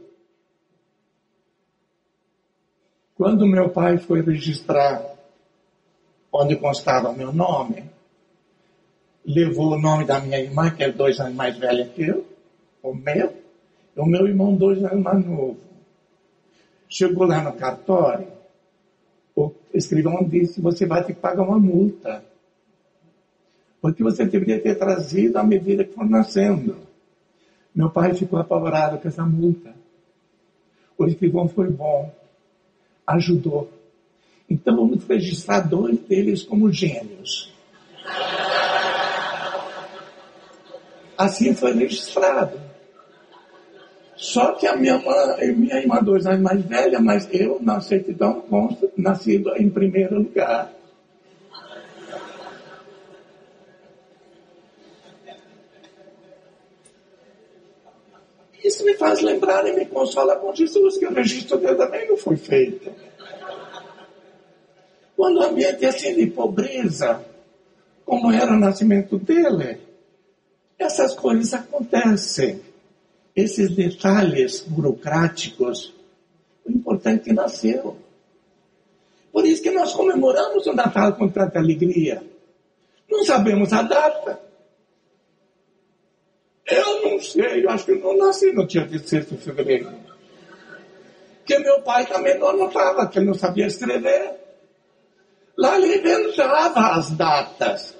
Quando 3.17 3.47
meu 3.47 3.71
pai 3.71 3.99
foi 3.99 4.21
registrar 4.21 5.17
onde 6.33 6.57
constava 6.57 7.13
meu 7.13 7.33
nome, 7.33 7.96
levou 9.27 9.73
o 9.73 9.79
nome 9.79 10.05
da 10.05 10.21
minha 10.21 10.39
irmã, 10.39 10.71
que 10.71 10.85
é 10.85 10.93
dois 10.93 11.19
anos 11.19 11.35
mais 11.35 11.59
velha 11.59 11.89
que 11.89 12.03
eu, 12.03 12.25
o 12.83 12.95
meu, 12.95 13.35
e 13.97 14.01
o 14.01 14.07
meu 14.07 14.27
irmão 14.27 14.55
dois 14.55 14.83
anos 14.85 15.03
mais 15.03 15.27
novo. 15.27 15.59
Chegou 16.89 17.27
lá 17.27 17.43
no 17.43 17.53
cartório, 17.55 18.29
o 19.35 19.53
escrivão 19.75 20.23
disse, 20.23 20.61
você 20.61 20.87
vai 20.87 21.05
ter 21.05 21.15
que 21.15 21.21
pagar 21.21 21.43
uma 21.43 21.59
multa. 21.59 22.25
Porque 23.81 24.03
você 24.03 24.25
deveria 24.25 24.61
ter 24.61 24.77
trazido 24.77 25.37
à 25.39 25.45
medida 25.45 25.85
que 25.85 25.93
for 25.93 26.09
nascendo. 26.09 26.77
Meu 27.75 27.91
pai 27.91 28.15
ficou 28.15 28.39
apavorado 28.39 28.99
com 28.99 29.09
essa 29.09 29.27
multa. 29.27 29.75
O 30.97 31.05
escrivão 31.05 31.47
foi 31.49 31.69
bom, 31.71 32.11
ajudou. 33.07 33.69
Então 34.49 34.77
vamos 34.77 35.05
registrar 35.05 35.61
dois 35.61 35.99
deles 35.99 36.43
como 36.43 36.73
gênios. 36.73 37.53
Assim 41.17 41.55
foi 41.55 41.73
registrado. 41.73 42.61
Só 44.17 44.53
que 44.53 44.67
a 44.67 44.75
minha, 44.77 44.99
minha 45.57 45.77
irmã, 45.77 46.03
dois 46.03 46.27
anos 46.27 46.41
mais 46.41 46.65
velha, 46.65 46.99
mas 46.99 47.29
eu, 47.33 47.59
na 47.61 47.81
certidão, 47.81 48.41
consta, 48.41 48.91
nascido 48.97 49.55
em 49.57 49.69
primeiro 49.69 50.17
lugar. 50.17 50.73
Isso 58.65 58.85
me 58.85 58.95
faz 58.95 59.21
lembrar 59.21 59.67
e 59.67 59.75
me 59.75 59.87
consola 59.87 60.35
com 60.37 60.55
Jesus, 60.55 60.97
que 60.97 61.07
o 61.07 61.13
registro 61.15 61.59
dele 61.59 61.77
também 61.77 62.09
não 62.09 62.17
foi 62.17 62.37
feito. 62.37 62.91
Quando 65.15 65.39
o 65.39 65.45
ambiente 65.45 65.85
é 65.85 65.89
assim 65.89 66.15
de 66.15 66.27
pobreza, 66.27 67.25
como 68.05 68.33
era 68.33 68.53
o 68.53 68.59
nascimento 68.59 69.19
dele, 69.19 69.86
essas 70.79 71.15
coisas 71.15 71.53
acontecem. 71.55 72.61
Esses 73.35 73.71
detalhes 73.71 74.61
burocráticos, 74.61 75.95
o 76.65 76.73
importante 76.73 77.21
é 77.21 77.25
que 77.25 77.33
nasceu. 77.33 77.97
Por 79.31 79.45
isso 79.45 79.63
que 79.63 79.71
nós 79.71 79.93
comemoramos 79.93 80.67
o 80.67 80.73
Natal 80.73 81.15
com 81.15 81.29
tanta 81.29 81.59
alegria. 81.59 82.23
Não 83.11 83.23
sabemos 83.25 83.73
a 83.73 83.83
data. 83.83 84.41
Eu 86.67 87.03
não 87.03 87.21
sei, 87.21 87.65
eu 87.65 87.71
acho 87.71 87.85
que 87.85 87.93
eu 87.93 88.01
não 88.01 88.17
nasci 88.17 88.53
no 88.53 88.67
dia 88.67 88.87
16 88.87 89.29
de 89.29 89.37
fevereiro. 89.37 89.93
Porque 91.39 91.59
meu 91.59 91.81
pai 91.83 92.07
também 92.07 92.39
não 92.39 92.49
anotava, 92.49 93.07
que 93.07 93.19
ele 93.19 93.27
não 93.27 93.35
sabia 93.35 93.67
escrever. 93.67 94.35
Lá 95.57 95.77
ele 95.77 95.99
inventava 95.99 96.97
as 96.97 97.11
datas. 97.11 97.95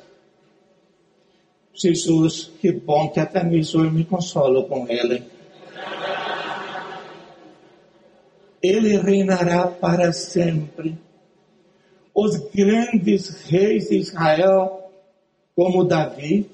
Jesus, 1.77 2.51
que 2.59 2.73
bom 2.73 3.11
que 3.11 3.21
até 3.21 3.45
nisso 3.45 3.79
eu 3.85 3.91
me 3.91 4.05
consolo 4.05 4.65
com 4.65 4.89
ele. 4.89 5.23
Ele 8.63 8.97
reinará 8.97 9.69
para 9.69 10.11
sempre. 10.13 10.99
Os 12.15 12.37
grandes 12.49 13.43
reis 13.43 13.91
de 13.91 13.99
Israel, 13.99 14.91
como 15.55 15.85
Davi, 15.85 16.51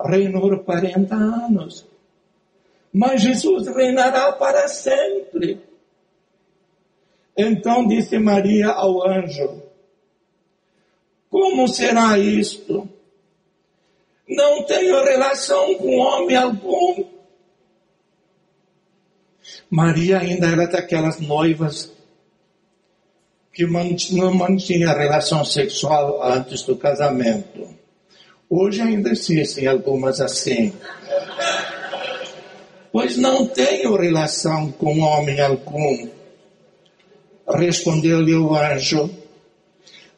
reinou 0.00 0.56
40 0.60 1.12
anos. 1.12 1.84
Mas 2.92 3.20
Jesus 3.20 3.66
reinará 3.66 4.32
para 4.32 4.68
sempre. 4.68 5.60
Então 7.36 7.86
disse 7.86 8.16
Maria 8.18 8.68
ao 8.68 9.08
anjo: 9.08 9.62
Como 11.28 11.66
será 11.66 12.16
isto? 12.16 12.88
Não 14.32 14.62
tenho 14.64 15.04
relação 15.04 15.74
com 15.74 15.98
homem 15.98 16.36
algum. 16.36 17.04
Maria 19.68 20.20
ainda 20.20 20.46
era 20.46 20.66
daquelas 20.66 21.20
noivas 21.20 21.92
que 23.52 23.66
não 23.66 24.34
mantinha 24.34 24.92
relação 24.92 25.44
sexual 25.44 26.22
antes 26.22 26.62
do 26.62 26.76
casamento. 26.76 27.68
Hoje 28.48 28.80
ainda 28.80 29.10
existem 29.10 29.66
algumas 29.66 30.18
assim. 30.20 30.72
Pois 32.90 33.18
não 33.18 33.46
tenho 33.46 33.96
relação 33.96 34.72
com 34.72 35.00
homem 35.00 35.40
algum. 35.40 36.08
Respondeu-lhe 37.48 38.34
o 38.34 38.54
anjo: 38.54 39.10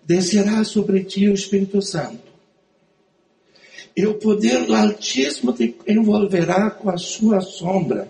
Descerá 0.05 0.63
sobre 0.63 1.03
ti 1.03 1.29
o 1.29 1.35
Espírito 1.35 1.83
Santo 1.83 2.34
e 3.97 4.07
o 4.07 4.15
poder 4.15 4.67
do 4.67 4.75
Altíssimo 4.75 5.53
te 5.53 5.77
envolverá 5.87 6.71
com 6.71 6.91
a 6.91 6.97
sua 6.97 7.41
sombra. 7.41 8.09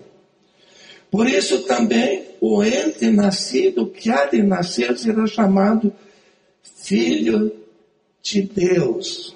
Por 1.11 1.27
isso 1.27 1.63
também 1.63 2.25
o 2.41 2.63
ente 2.63 3.09
nascido 3.09 3.87
que 3.87 4.09
há 4.09 4.25
de 4.25 4.41
nascer 4.41 4.97
será 4.97 5.25
chamado 5.27 5.93
Filho 6.61 7.51
de 8.21 8.41
Deus, 8.41 9.35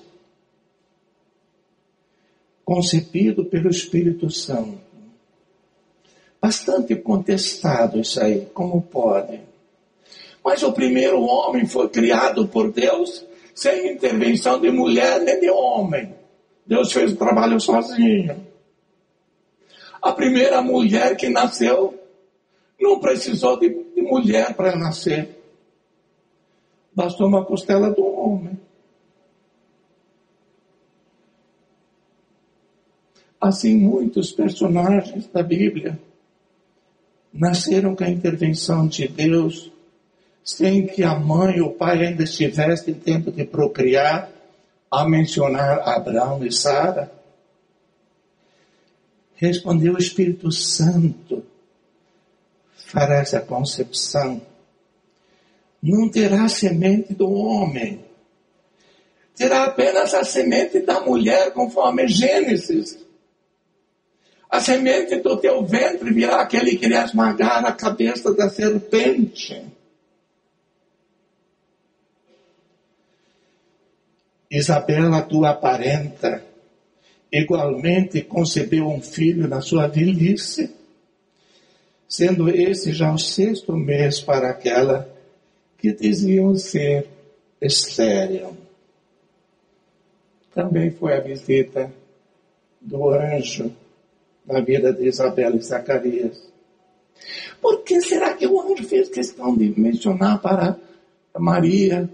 concebido 2.66 3.46
pelo 3.46 3.70
Espírito 3.70 4.30
Santo. 4.30 4.80
Bastante 6.42 6.96
contestado 6.96 8.00
isso 8.00 8.22
aí, 8.22 8.48
como 8.54 8.82
pode? 8.82 9.40
Mas 10.44 10.64
o 10.64 10.72
primeiro 10.72 11.22
homem 11.22 11.68
foi 11.68 11.90
criado 11.90 12.48
por 12.48 12.72
Deus 12.72 13.26
sem 13.54 13.94
intervenção 13.94 14.60
de 14.60 14.72
mulher 14.72 15.22
nem 15.22 15.40
de 15.40 15.50
homem. 15.50 16.19
Deus 16.70 16.94
fez 16.94 17.14
o 17.14 17.16
trabalho 17.16 17.60
sozinho. 17.60 18.46
A 20.00 20.12
primeira 20.14 20.62
mulher 20.62 21.18
que 21.18 21.28
nasceu 21.28 22.00
não 22.80 23.00
precisou 23.00 23.60
de, 23.60 23.70
de 23.70 24.04
mulher 24.04 24.56
para 24.56 24.76
nascer. 24.76 25.36
Bastou 26.94 27.28
uma 27.28 27.44
costela 27.44 27.90
do 27.90 28.06
homem. 28.06 28.60
Assim, 33.42 33.76
muitos 33.76 34.32
personagens 34.32 35.26
da 35.26 35.42
Bíblia 35.42 36.00
nasceram 37.34 37.96
com 37.96 38.04
a 38.04 38.10
intervenção 38.10 38.88
de 38.88 39.08
Deus, 39.08 39.72
sem 40.44 40.86
que 40.86 41.02
a 41.02 41.18
mãe 41.18 41.62
ou 41.62 41.70
o 41.70 41.74
pai 41.74 42.06
ainda 42.06 42.24
estivessem 42.24 42.94
em 42.94 43.00
tempo 43.00 43.32
de 43.32 43.44
procriar 43.44 44.39
a 44.92 45.08
mencionar 45.08 45.88
Abraão 45.88 46.44
e 46.46 46.52
Sara, 46.52 47.12
respondeu 49.36 49.94
o 49.94 50.00
Espírito 50.00 50.52
Santo, 50.52 51.46
fará 52.76 53.20
essa 53.20 53.40
concepção. 53.40 54.42
Não 55.82 56.10
terá 56.10 56.50
semente 56.50 57.14
do 57.14 57.32
homem, 57.32 58.04
terá 59.36 59.64
apenas 59.64 60.14
a 60.14 60.26
semente 60.26 60.82
da 60.82 61.00
mulher, 61.00 61.54
conforme 61.54 62.08
Gênesis. 62.08 62.98
A 64.50 64.60
semente 64.60 65.18
do 65.18 65.38
teu 65.38 65.64
ventre 65.64 66.12
virá 66.12 66.42
aquele 66.42 66.76
que 66.76 66.88
irá 66.88 67.06
esmagar 67.06 67.64
a 67.64 67.72
cabeça 67.72 68.34
da 68.34 68.50
serpente. 68.50 69.79
Isabela, 74.60 75.22
tua 75.22 75.54
parenta, 75.54 76.44
igualmente 77.32 78.22
concebeu 78.22 78.88
um 78.88 79.02
filho 79.02 79.48
na 79.48 79.62
sua 79.62 79.88
velhice, 79.88 80.74
sendo 82.08 82.50
esse 82.50 82.92
já 82.92 83.14
o 83.14 83.18
sexto 83.18 83.76
mês 83.76 84.20
para 84.20 84.50
aquela 84.50 85.10
que 85.78 85.94
diziam 85.94 86.56
ser 86.56 87.08
estéril. 87.62 88.58
Também 90.54 90.92
foi 90.92 91.14
a 91.14 91.20
visita 91.20 91.92
do 92.82 93.10
anjo 93.10 93.72
na 94.46 94.62
vida 94.62 94.92
de 94.92 95.08
Isabela 95.08 95.56
e 95.56 95.62
Zacarias. 95.62 96.50
Por 97.62 97.84
que 97.84 98.02
será 98.02 98.34
que 98.34 98.48
o 98.48 98.60
anjo 98.60 98.84
fez 98.84 99.10
questão 99.10 99.56
de 99.56 99.80
mencionar 99.80 100.42
para 100.42 100.78
Maria 101.38 102.10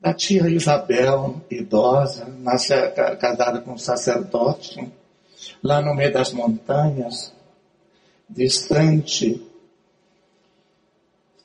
da 0.00 0.14
tia 0.14 0.48
Isabel, 0.48 1.40
idosa, 1.50 2.26
nasce, 2.26 2.74
casada 3.20 3.60
com 3.60 3.72
um 3.72 3.78
sacerdote, 3.78 4.90
lá 5.62 5.82
no 5.82 5.94
meio 5.94 6.12
das 6.12 6.32
montanhas, 6.32 7.32
distante 8.28 9.46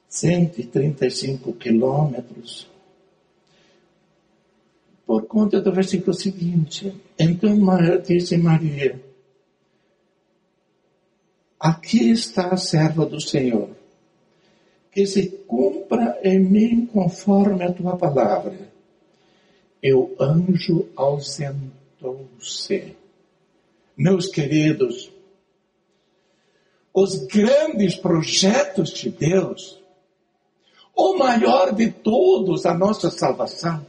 135 0.08 1.54
quilômetros. 1.54 2.68
por 5.06 5.28
conta 5.28 5.62
do 5.62 5.72
versículo 5.72 6.13
seguinte. 6.13 6.94
Então 7.18 7.56
disse 8.06 8.38
Maria: 8.38 9.00
Aqui 11.60 12.10
está 12.10 12.48
a 12.48 12.58
serva 12.58 13.06
do 13.06 13.22
Senhor, 13.22 13.74
que 14.95 15.05
se 15.05 15.27
cumpra 15.45 16.17
em 16.23 16.39
mim 16.39 16.86
conforme 16.86 17.65
a 17.65 17.73
tua 17.73 17.97
palavra. 17.97 18.71
E 19.84 19.93
o 19.93 20.15
anjo 20.17 20.88
ausentou-se. 20.95 22.95
Meus 23.97 24.27
queridos, 24.27 25.12
os 26.93 27.27
grandes 27.27 27.97
projetos 27.97 28.91
de 28.91 29.10
Deus, 29.10 29.77
o 30.95 31.17
maior 31.17 31.75
de 31.75 31.91
todos, 31.91 32.65
a 32.65 32.73
nossa 32.73 33.12
salvação, 33.12 33.86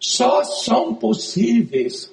só 0.00 0.42
são 0.42 0.94
possíveis 0.94 2.10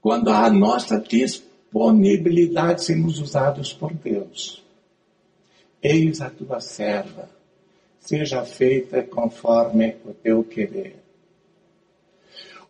quando 0.00 0.30
a 0.30 0.50
nossa 0.50 0.98
disponibilidade 0.98 2.82
sermos 2.82 3.20
usados 3.20 3.72
por 3.72 3.94
Deus. 3.94 4.66
Eis 5.90 6.20
a 6.20 6.28
tua 6.28 6.60
serva, 6.60 7.30
seja 7.98 8.44
feita 8.44 9.02
conforme 9.02 9.96
o 10.04 10.12
teu 10.12 10.44
querer. 10.44 11.02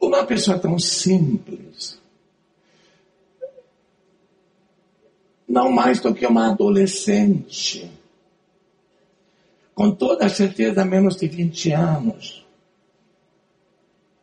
Uma 0.00 0.24
pessoa 0.24 0.57
tão 0.57 0.78
simples, 0.78 2.00
não 5.48 5.68
mais 5.72 5.98
do 5.98 6.14
que 6.14 6.24
uma 6.24 6.52
adolescente, 6.52 7.90
com 9.74 9.90
toda 9.90 10.28
certeza 10.28 10.85
menos 10.85 11.16
de 11.16 11.26
20 11.26 11.72
anos, 11.72 12.46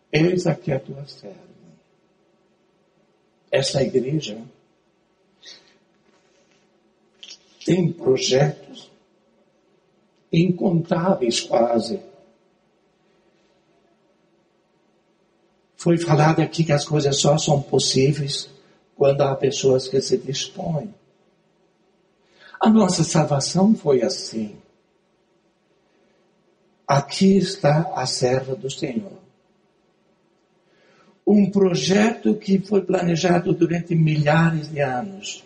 Eis 0.10 0.48
aqui 0.48 0.72
a 0.72 0.80
tua 0.80 1.06
serva. 1.06 1.36
Essa 3.52 3.84
igreja 3.84 4.42
tem 7.66 7.92
projetos 7.92 8.90
incontáveis 10.32 11.42
quase. 11.42 12.00
Foi 15.76 15.98
falado 15.98 16.42
aqui 16.42 16.64
que 16.64 16.72
as 16.72 16.86
coisas 16.86 17.20
só 17.20 17.38
são 17.38 17.62
possíveis 17.62 18.50
quando 18.96 19.22
há 19.22 19.36
pessoas 19.36 19.90
que 19.90 20.00
se 20.00 20.18
dispõem. 20.18 20.94
A 22.60 22.70
nossa 22.70 23.04
salvação 23.04 23.76
foi 23.76 24.02
assim. 24.02 24.56
Aqui 26.88 27.36
está 27.38 27.92
a 27.96 28.06
serva 28.06 28.56
do 28.56 28.70
Senhor 28.70 29.26
um 31.26 31.50
projeto 31.50 32.36
que 32.36 32.60
foi 32.60 32.82
planejado 32.82 33.52
durante 33.54 33.96
milhares 33.96 34.72
de 34.72 34.80
anos. 34.80 35.44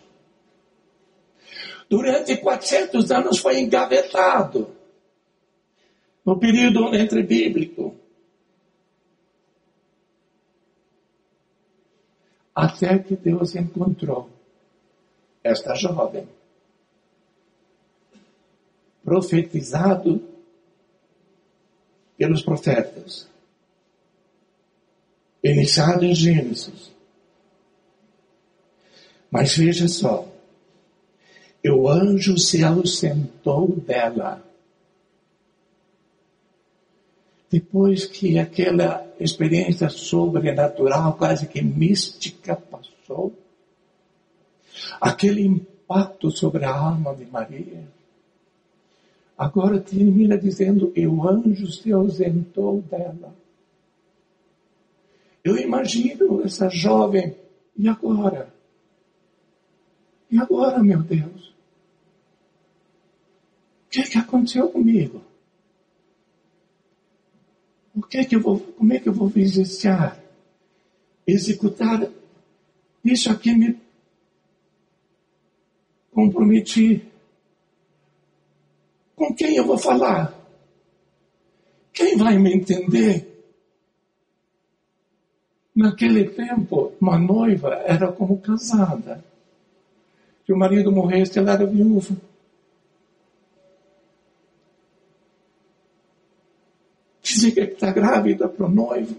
Durante 1.89 2.37
400 2.37 3.11
anos 3.11 3.39
foi 3.39 3.59
engavetado. 3.59 4.75
No 6.23 6.39
período 6.39 6.93
entre 6.95 7.23
bíblico. 7.23 7.95
Até 12.53 12.99
que 12.99 13.15
Deus 13.15 13.55
encontrou 13.55 14.29
esta 15.43 15.73
jovem. 15.73 16.27
Profetizado 19.03 20.21
pelos 22.17 22.43
profetas 22.43 23.29
iniciado 25.43 26.05
em 26.05 26.13
Gênesis. 26.13 26.91
Mas 29.31 29.55
veja 29.55 29.87
só, 29.87 30.27
o 31.67 31.89
anjo 31.89 32.37
se 32.37 32.63
ausentou 32.63 33.75
dela. 33.75 34.41
Depois 37.49 38.05
que 38.05 38.37
aquela 38.37 39.05
experiência 39.19 39.89
sobrenatural, 39.89 41.17
quase 41.17 41.47
que 41.47 41.61
mística, 41.61 42.55
passou, 42.55 43.33
aquele 45.01 45.41
impacto 45.41 46.29
sobre 46.31 46.63
a 46.63 46.73
alma 46.73 47.15
de 47.15 47.25
Maria, 47.25 47.83
agora 49.37 49.81
termina 49.81 50.37
dizendo: 50.37 50.91
que 50.91 51.07
o 51.07 51.27
anjo 51.27 51.71
se 51.71 51.91
ausentou 51.91 52.81
dela. 52.83 53.33
Eu 55.43 55.57
imagino 55.57 56.41
essa 56.43 56.69
jovem, 56.69 57.35
e 57.75 57.87
agora? 57.87 58.53
E 60.29 60.37
agora, 60.37 60.83
meu 60.83 61.01
Deus? 61.01 61.38
O 63.89 63.91
que, 63.91 64.01
é 64.01 64.03
que 64.03 64.19
aconteceu 64.19 64.69
comigo? 64.69 65.19
O 67.95 68.03
que 68.03 68.19
é 68.19 68.23
que 68.23 68.35
eu 68.35 68.39
vou, 68.39 68.59
como 68.59 68.93
é 68.93 68.99
que 68.99 69.09
eu 69.09 69.13
vou 69.13 69.27
vivenciar? 69.27 70.23
Executar 71.25 72.07
isso 73.03 73.31
aqui 73.31 73.51
me 73.55 73.81
comprometi. 76.11 77.03
Com 79.15 79.33
quem 79.33 79.55
eu 79.55 79.65
vou 79.65 79.77
falar? 79.79 80.39
Quem 81.91 82.15
vai 82.15 82.37
me 82.37 82.53
entender? 82.53 83.27
Naquele 85.75 86.29
tempo, 86.29 86.93
uma 87.01 87.17
noiva 87.17 87.73
era 87.87 88.11
como 88.11 88.39
casada. 88.39 89.25
Se 90.45 90.53
o 90.53 90.57
marido 90.57 90.91
morresse, 90.91 91.39
ela 91.39 91.53
era 91.53 91.65
viúva. 91.65 92.28
Que 97.51 97.61
está 97.61 97.91
grávida 97.91 98.47
para 98.47 98.65
o 98.65 98.69
noivo. 98.69 99.15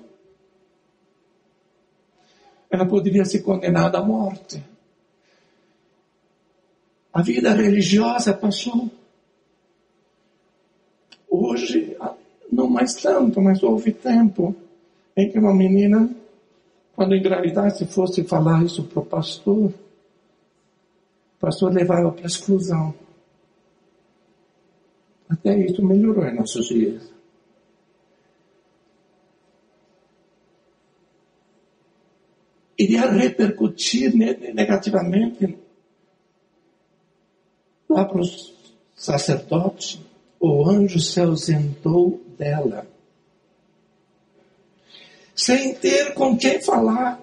Ela 2.70 2.86
poderia 2.86 3.24
ser 3.24 3.40
condenada 3.40 3.98
à 3.98 4.02
morte. 4.02 4.62
A 7.12 7.22
vida 7.22 7.52
religiosa 7.52 8.32
passou. 8.32 8.88
Hoje, 11.28 11.96
não 12.50 12.68
mais 12.68 12.94
tanto, 12.94 13.40
mas 13.40 13.62
houve 13.62 13.92
tempo 13.92 14.54
em 15.16 15.30
que 15.30 15.38
uma 15.38 15.54
menina 15.54 16.08
quando 17.00 17.14
engravidasse, 17.14 17.86
fosse 17.86 18.22
falar 18.24 18.62
isso 18.62 18.84
para 18.84 19.00
o 19.00 19.06
pastor, 19.06 19.70
o 19.70 19.72
pastor 21.40 21.72
levava 21.72 22.12
para 22.12 22.26
exclusão. 22.26 22.92
Até 25.26 25.58
isso 25.64 25.82
melhorou 25.82 26.26
em 26.26 26.34
nossos 26.34 26.68
dias. 26.68 27.10
Iria 32.80 33.10
repercutir 33.10 34.14
negativamente 34.16 35.58
lá 37.86 38.06
para 38.06 38.22
os 38.22 38.54
sacerdotes. 38.94 40.00
O 40.40 40.66
anjo 40.66 40.98
se 40.98 41.20
ausentou 41.20 42.22
dela 42.38 42.86
sem 45.36 45.74
ter 45.74 46.14
com 46.14 46.38
quem 46.38 46.62
falar, 46.62 47.20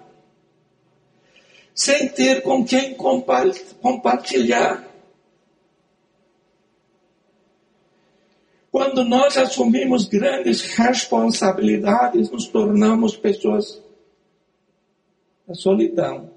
sem 1.74 2.08
ter 2.08 2.44
com 2.44 2.64
quem 2.64 2.96
compartilhar. 2.96 4.88
Quando 8.72 9.04
nós 9.04 9.36
assumimos 9.38 10.06
grandes 10.06 10.62
responsabilidades, 10.62 12.30
nos 12.30 12.46
tornamos 12.46 13.18
pessoas 13.18 13.87
da 15.48 15.54
solidão. 15.54 16.30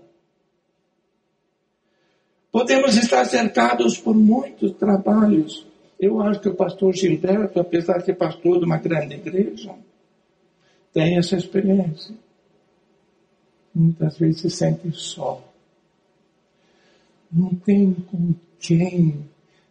Podemos 2.53 2.97
estar 2.97 3.25
cercados 3.25 3.99
por 3.99 4.15
muitos 4.15 4.73
trabalhos. 4.73 5.67
Eu 5.99 6.21
acho 6.21 6.41
que 6.41 6.49
o 6.49 6.55
pastor 6.55 6.95
Gilberto, 6.95 7.61
apesar 7.61 7.99
de 7.99 8.07
ser 8.07 8.15
pastor 8.15 8.59
de 8.59 8.65
uma 8.65 8.79
grande 8.79 9.15
igreja, 9.15 9.75
tem 10.93 11.19
essa 11.19 11.37
experiência. 11.37 12.15
Muitas 13.75 14.19
vezes 14.19 14.41
se 14.41 14.51
sente 14.51 14.91
só. 14.93 15.43
Não 17.31 17.55
tem 17.55 17.95
com 18.11 18.35
quem 18.59 19.25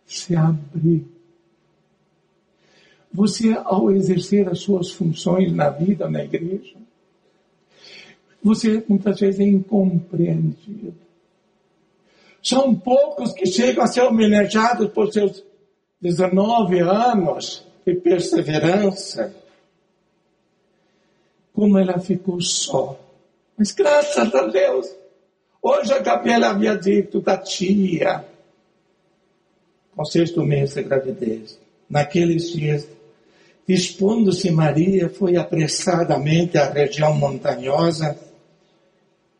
se 0.05 0.35
abrir. 0.35 1.05
Você, 3.11 3.59
ao 3.65 3.91
exercer 3.91 4.47
as 4.47 4.59
suas 4.59 4.91
funções 4.91 5.51
na 5.51 5.69
vida, 5.69 6.09
na 6.09 6.23
igreja, 6.23 6.77
você 8.43 8.83
muitas 8.87 9.19
vezes 9.19 9.39
é 9.39 9.43
incompreendido. 9.43 10.95
São 12.41 12.73
poucos 12.73 13.33
que 13.33 13.45
chegam 13.45 13.83
a 13.83 13.87
ser 13.87 14.01
homenageados 14.01 14.89
por 14.91 15.11
seus 15.11 15.43
19 16.01 16.79
anos 16.79 17.65
de 17.85 17.95
perseverança 17.95 19.33
como 21.59 21.77
ela 21.77 21.99
ficou 21.99 22.39
só. 22.39 22.97
Mas 23.57 23.73
graças 23.73 24.33
a 24.33 24.47
Deus, 24.47 24.87
hoje 25.61 25.91
a 25.91 25.99
Gabriela 25.99 26.51
havia 26.51 26.73
dito 26.77 27.19
da 27.19 27.37
tia, 27.37 28.23
com 29.93 30.05
sexto 30.05 30.41
mês 30.41 30.75
de 30.75 30.83
gravidez. 30.83 31.59
Naqueles 31.89 32.53
dias, 32.53 32.87
dispondo-se 33.67 34.49
Maria, 34.51 35.09
foi 35.09 35.35
apressadamente 35.35 36.57
à 36.57 36.71
região 36.71 37.13
montanhosa, 37.13 38.17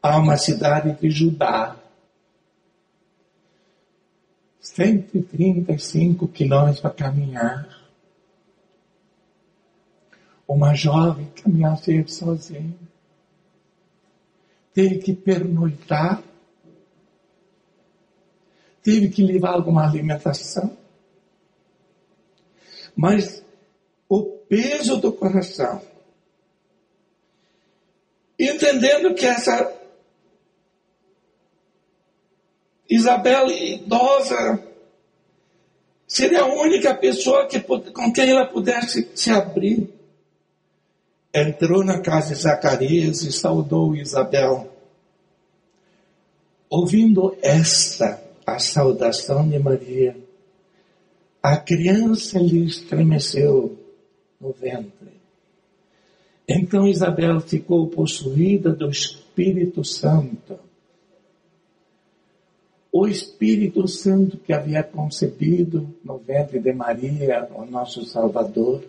a 0.01 0.17
uma 0.17 0.37
cidade 0.37 0.99
de 0.99 1.09
Judá. 1.09 1.75
135 4.61 6.27
quilômetros 6.27 6.79
para 6.79 6.91
caminhar 6.91 7.79
uma 10.49 10.73
jovem 10.73 11.31
caminhar 11.43 11.77
sempre 11.77 12.11
sozinha. 12.11 12.75
Teve 14.73 14.97
que 14.97 15.13
pernoitar. 15.13 16.23
Teve 18.81 19.09
que 19.09 19.21
levar 19.23 19.51
alguma 19.51 19.87
alimentação. 19.87 20.75
Mas 22.95 23.43
o 24.09 24.23
peso 24.23 24.97
do 24.97 25.13
coração, 25.13 25.83
entendendo 28.39 29.13
que 29.13 29.27
essa 29.27 29.78
Isabel 32.99 33.49
idosa 33.49 34.63
seria 36.05 36.41
a 36.41 36.53
única 36.53 36.93
pessoa 36.95 37.47
que, 37.47 37.59
com 37.59 38.11
quem 38.11 38.29
ela 38.29 38.45
pudesse 38.45 39.09
se 39.15 39.31
abrir 39.31 39.89
entrou 41.33 41.83
na 41.83 42.01
casa 42.01 42.33
de 42.33 42.41
Zacarias 42.41 43.21
e 43.21 43.31
saudou 43.31 43.95
Isabel. 43.95 44.69
Ouvindo 46.69 47.37
esta, 47.41 48.21
a 48.45 48.59
saudação 48.59 49.47
de 49.47 49.59
Maria, 49.59 50.17
a 51.41 51.55
criança 51.57 52.39
lhe 52.39 52.65
estremeceu 52.65 53.77
no 54.41 54.51
ventre. 54.51 55.19
Então 56.47 56.87
Isabel 56.87 57.39
ficou 57.39 57.87
possuída 57.87 58.71
do 58.71 58.89
Espírito 58.89 59.83
Santo. 59.83 60.68
O 62.91 63.07
Espírito 63.07 63.87
Santo 63.87 64.37
que 64.37 64.51
havia 64.51 64.83
concebido 64.83 65.95
no 66.03 66.17
ventre 66.17 66.59
de 66.59 66.73
Maria, 66.73 67.47
o 67.53 67.63
nosso 67.65 68.03
Salvador, 68.03 68.83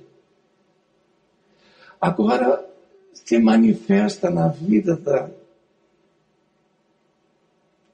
agora 2.00 2.64
se 3.12 3.38
manifesta 3.38 4.30
na 4.30 4.48
vida 4.48 4.96
da 4.96 5.28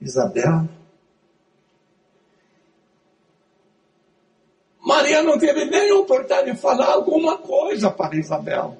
Isabel. 0.01 0.69
Maria 4.81 5.23
não 5.25 5.37
teve 5.37 5.65
nem 5.65 5.91
oportunidade 5.91 6.53
de 6.53 6.57
falar 6.57 6.93
alguma 6.93 7.39
coisa 7.39 7.91
para 7.91 8.17
Isabel. 8.17 8.79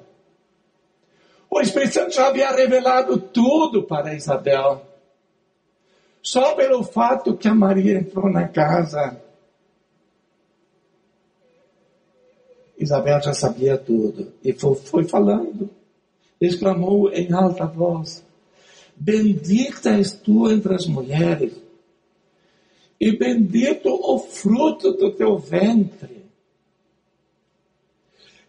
O 1.49 1.59
Espírito 1.59 1.93
Santo 1.93 2.13
já 2.13 2.27
havia 2.27 2.49
revelado 2.51 3.17
tudo 3.19 3.83
para 3.83 4.13
Isabel. 4.13 4.86
Só 6.27 6.55
pelo 6.55 6.83
fato 6.83 7.37
que 7.37 7.47
a 7.47 7.55
Maria 7.55 7.97
entrou 7.97 8.29
na 8.29 8.49
casa 8.49 9.17
Isabel 12.77 13.21
já 13.21 13.33
sabia 13.33 13.77
tudo 13.77 14.33
e 14.43 14.51
foi, 14.51 14.75
foi 14.75 15.03
falando. 15.05 15.69
Exclamou 16.39 17.09
em 17.13 17.31
alta 17.31 17.65
voz: 17.65 18.25
Bendita 18.93 19.91
és 19.91 20.11
tu 20.11 20.51
entre 20.51 20.75
as 20.75 20.85
mulheres, 20.85 21.53
e 22.99 23.17
bendito 23.17 23.87
o 23.87 24.19
fruto 24.19 24.91
do 24.91 25.13
teu 25.13 25.37
ventre. 25.37 26.25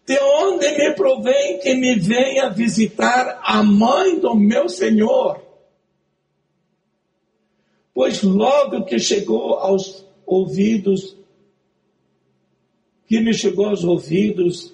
De 0.05 0.19
onde 0.19 0.69
me 0.77 0.93
provém 0.95 1.59
que 1.59 1.73
me 1.75 1.95
venha 1.95 2.49
visitar 2.49 3.39
a 3.41 3.63
mãe 3.63 4.19
do 4.19 4.35
meu 4.35 4.67
Senhor? 4.67 5.48
Pois 7.99 8.23
logo 8.23 8.85
que 8.85 8.97
chegou 8.97 9.55
aos 9.55 10.05
ouvidos 10.25 11.17
que 13.05 13.19
me 13.19 13.33
chegou 13.33 13.65
aos 13.65 13.83
ouvidos 13.83 14.73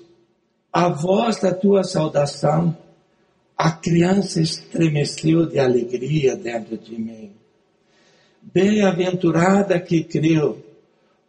a 0.72 0.90
voz 0.90 1.42
da 1.42 1.52
tua 1.52 1.84
saudação, 1.84 2.78
a 3.58 3.72
criança 3.72 4.40
estremeceu 4.40 5.48
de 5.48 5.58
alegria 5.58 6.36
dentro 6.36 6.78
de 6.78 6.96
mim. 7.00 7.32
Bem-aventurada 8.44 9.80
que 9.80 10.04
creu, 10.04 10.64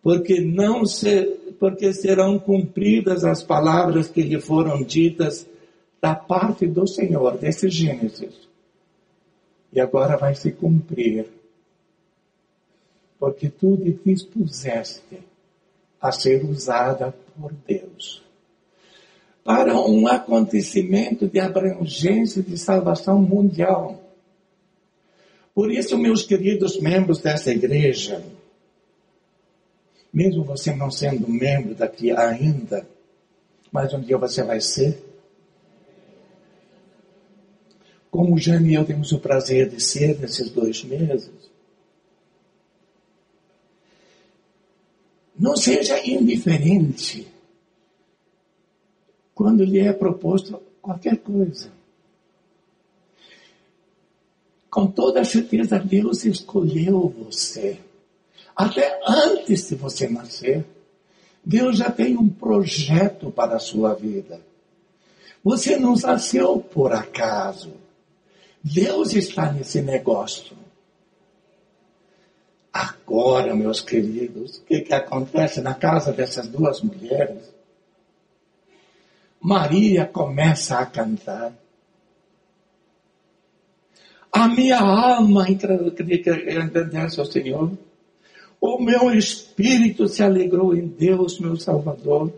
porque 0.02 0.38
não 0.38 0.84
se, 0.84 1.22
porque 1.58 1.94
serão 1.94 2.38
cumpridas 2.38 3.24
as 3.24 3.42
palavras 3.42 4.06
que 4.06 4.20
lhe 4.20 4.38
foram 4.38 4.82
ditas 4.82 5.46
da 5.98 6.14
parte 6.14 6.66
do 6.66 6.86
Senhor, 6.86 7.38
desse 7.38 7.70
Gênesis. 7.70 8.34
E 9.72 9.80
agora 9.80 10.18
vai 10.18 10.34
se 10.34 10.52
cumprir, 10.52 11.34
porque 13.18 13.48
tu 13.48 13.76
te 13.76 13.92
dispuseste 14.04 15.18
a 16.00 16.12
ser 16.12 16.44
usada 16.44 17.14
por 17.38 17.52
Deus 17.66 18.26
para 19.46 19.78
um 19.78 20.08
acontecimento 20.08 21.28
de 21.28 21.38
abrangência 21.38 22.42
de 22.42 22.58
salvação 22.58 23.22
mundial. 23.22 24.02
Por 25.54 25.70
isso, 25.70 25.96
meus 25.96 26.24
queridos 26.24 26.80
membros 26.80 27.20
dessa 27.20 27.52
igreja, 27.52 28.24
mesmo 30.12 30.42
você 30.42 30.74
não 30.74 30.90
sendo 30.90 31.28
membro 31.28 31.76
daqui 31.76 32.10
ainda, 32.10 32.84
mas 33.70 33.94
um 33.94 34.00
dia 34.00 34.18
você 34.18 34.42
vai 34.42 34.60
ser. 34.60 35.00
Como 38.10 38.34
o 38.34 38.38
Jane 38.38 38.70
e 38.70 38.74
eu 38.74 38.84
temos 38.84 39.12
o 39.12 39.20
prazer 39.20 39.68
de 39.68 39.80
ser 39.80 40.18
nesses 40.18 40.50
dois 40.50 40.82
meses, 40.82 41.30
Não 45.38 45.56
seja 45.56 45.98
indiferente 46.06 47.26
quando 49.34 49.64
lhe 49.64 49.80
é 49.80 49.92
proposto 49.92 50.60
qualquer 50.80 51.18
coisa. 51.18 51.70
Com 54.70 54.86
toda 54.86 55.24
certeza, 55.24 55.78
Deus 55.78 56.24
escolheu 56.24 57.08
você. 57.08 57.78
Até 58.54 58.98
antes 59.06 59.68
de 59.68 59.74
você 59.74 60.08
nascer, 60.08 60.64
Deus 61.44 61.78
já 61.78 61.90
tem 61.90 62.16
um 62.16 62.28
projeto 62.28 63.30
para 63.30 63.56
a 63.56 63.60
sua 63.60 63.94
vida. 63.94 64.40
Você 65.44 65.76
não 65.76 65.94
nasceu 65.94 66.58
por 66.58 66.92
acaso. 66.92 67.72
Deus 68.62 69.14
está 69.14 69.52
nesse 69.52 69.80
negócio. 69.80 70.56
Agora, 72.76 73.56
meus 73.56 73.80
queridos, 73.80 74.58
o 74.58 74.64
que, 74.66 74.82
que 74.82 74.92
acontece 74.92 75.62
na 75.62 75.72
casa 75.72 76.12
dessas 76.12 76.46
duas 76.46 76.82
mulheres? 76.82 77.50
Maria 79.40 80.04
começa 80.04 80.78
a 80.78 80.84
cantar. 80.84 81.54
A 84.30 84.48
minha 84.48 84.78
alma 84.78 85.48
entendesse 85.48 87.18
ao 87.18 87.24
Senhor. 87.24 87.72
O 88.60 88.78
meu 88.78 89.10
espírito 89.10 90.06
se 90.06 90.22
alegrou 90.22 90.76
em 90.76 90.86
Deus, 90.86 91.40
meu 91.40 91.56
Salvador, 91.56 92.30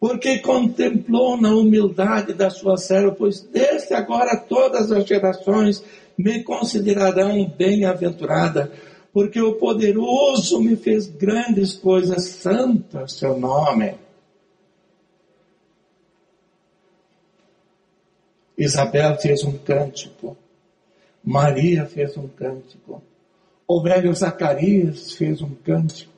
porque 0.00 0.40
contemplou 0.40 1.40
na 1.40 1.54
humildade 1.54 2.32
da 2.32 2.50
sua 2.50 2.76
serva, 2.76 3.14
pois 3.16 3.40
desde 3.40 3.94
agora 3.94 4.36
todas 4.36 4.90
as 4.90 5.06
gerações 5.06 5.84
me 6.16 6.42
considerarão 6.42 7.46
bem-aventurada 7.56 8.72
porque 9.12 9.40
o 9.40 9.54
poderoso 9.54 10.60
me 10.60 10.76
fez 10.76 11.06
grandes 11.06 11.74
coisas, 11.74 12.24
santo 12.24 12.98
é 12.98 13.08
seu 13.08 13.38
nome. 13.38 13.94
Isabel 18.56 19.16
fez 19.20 19.44
um 19.44 19.56
cântico, 19.56 20.36
Maria 21.24 21.86
fez 21.86 22.16
um 22.16 22.26
cântico, 22.26 23.02
o 23.66 23.82
velho 23.82 24.12
Zacarias 24.14 25.12
fez 25.12 25.40
um 25.40 25.54
cântico, 25.54 26.12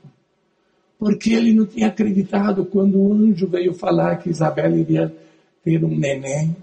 porque 0.98 1.32
ele 1.32 1.52
não 1.52 1.66
tinha 1.66 1.88
acreditado 1.88 2.64
quando 2.64 3.00
o 3.00 3.12
anjo 3.12 3.46
veio 3.46 3.74
falar 3.74 4.16
que 4.16 4.30
Isabel 4.30 4.76
iria 4.76 5.14
ter 5.62 5.84
um 5.84 5.96
neném. 5.96 6.56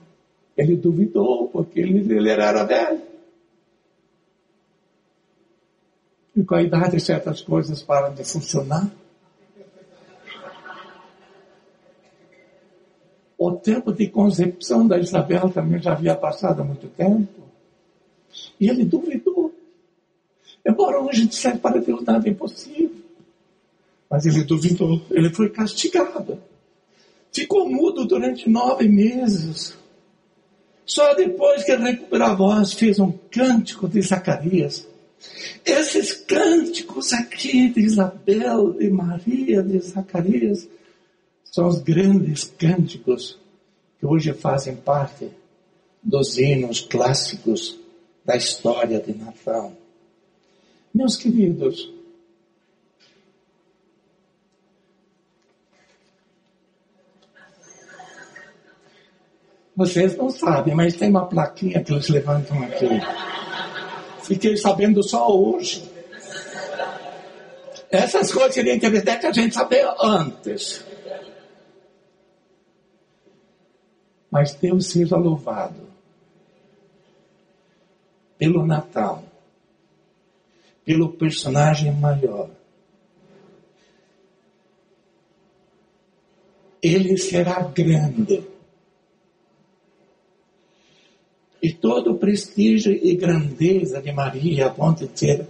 Ele 0.55 0.75
duvidou, 0.75 1.49
porque 1.49 1.79
ele, 1.79 1.99
ele 2.13 2.29
era 2.29 2.63
velho. 2.63 3.01
E 6.37 6.43
com 6.43 6.53
a 6.53 6.61
idade 6.61 6.99
certas 6.99 7.41
coisas 7.41 7.81
param 7.81 8.13
de 8.13 8.23
funcionar. 8.23 8.91
O 13.35 13.53
tempo 13.53 13.91
de 13.91 14.07
concepção 14.07 14.87
da 14.87 14.99
Isabel 14.99 15.49
também 15.49 15.81
já 15.81 15.93
havia 15.93 16.15
passado 16.15 16.61
há 16.61 16.63
muito 16.63 16.87
tempo. 16.89 17.41
E 18.59 18.69
ele 18.69 18.85
duvidou. 18.85 19.51
Embora 20.63 21.01
hoje 21.01 21.25
disser 21.25 21.57
para 21.57 21.81
Deus 21.81 22.03
nada 22.03 22.27
é 22.27 22.31
impossível. 22.31 22.91
Mas 24.07 24.27
ele 24.27 24.43
duvidou, 24.43 25.01
ele 25.09 25.31
foi 25.31 25.49
castigado. 25.49 26.39
Ficou 27.33 27.67
mudo 27.67 28.05
durante 28.05 28.47
nove 28.47 28.87
meses. 28.87 29.75
Só 30.85 31.15
depois 31.15 31.63
que 31.63 31.71
ele 31.71 31.83
recuperou 31.83 32.27
a 32.27 32.35
voz, 32.35 32.73
fez 32.73 32.99
um 32.99 33.11
cântico 33.11 33.87
de 33.87 34.01
Zacarias. 34.03 34.87
Esses 35.65 36.13
cânticos 36.13 37.13
aqui 37.13 37.69
de 37.69 37.81
Isabel, 37.81 38.73
de 38.73 38.89
Maria, 38.89 39.61
de 39.61 39.79
Zacarias, 39.79 40.67
são 41.43 41.67
os 41.67 41.79
grandes 41.79 42.43
cânticos 42.43 43.37
que 43.99 44.05
hoje 44.05 44.33
fazem 44.33 44.75
parte 44.75 45.29
dos 46.01 46.37
hinos 46.37 46.81
clássicos 46.81 47.77
da 48.23 48.35
história 48.35 48.99
de 48.99 49.13
Natal. 49.13 49.73
Meus 50.93 51.15
queridos, 51.15 51.91
vocês 59.75 60.15
não 60.17 60.29
sabem, 60.29 60.73
mas 60.73 60.95
tem 60.95 61.09
uma 61.09 61.25
plaquinha 61.25 61.83
que 61.83 61.93
eles 61.93 62.09
levantam 62.09 62.61
aqui. 62.63 62.87
Fiquei 64.27 64.57
sabendo 64.57 65.01
só 65.01 65.33
hoje. 65.33 65.89
Essas 67.89 68.29
coisas 68.29 68.53
que 68.53 68.73
internet 68.73 69.25
a 69.25 69.31
gente 69.31 69.55
sabia 69.55 69.95
antes. 70.01 70.83
Mas 74.29 74.53
Deus 74.55 74.87
seja 74.87 75.15
louvado 75.15 75.87
pelo 78.37 78.65
Natal, 78.65 79.23
pelo 80.83 81.13
personagem 81.13 81.93
maior. 81.93 82.49
Ele 86.83 87.17
será 87.17 87.61
grande. 87.61 88.56
E 91.61 91.73
todo 91.73 92.11
o 92.11 92.17
prestígio 92.17 92.91
e 92.91 93.15
grandeza 93.15 94.01
de 94.01 94.11
Maria, 94.11 94.67
a 94.67 94.69
ponto 94.69 95.07
de 95.07 95.19
ser 95.19 95.47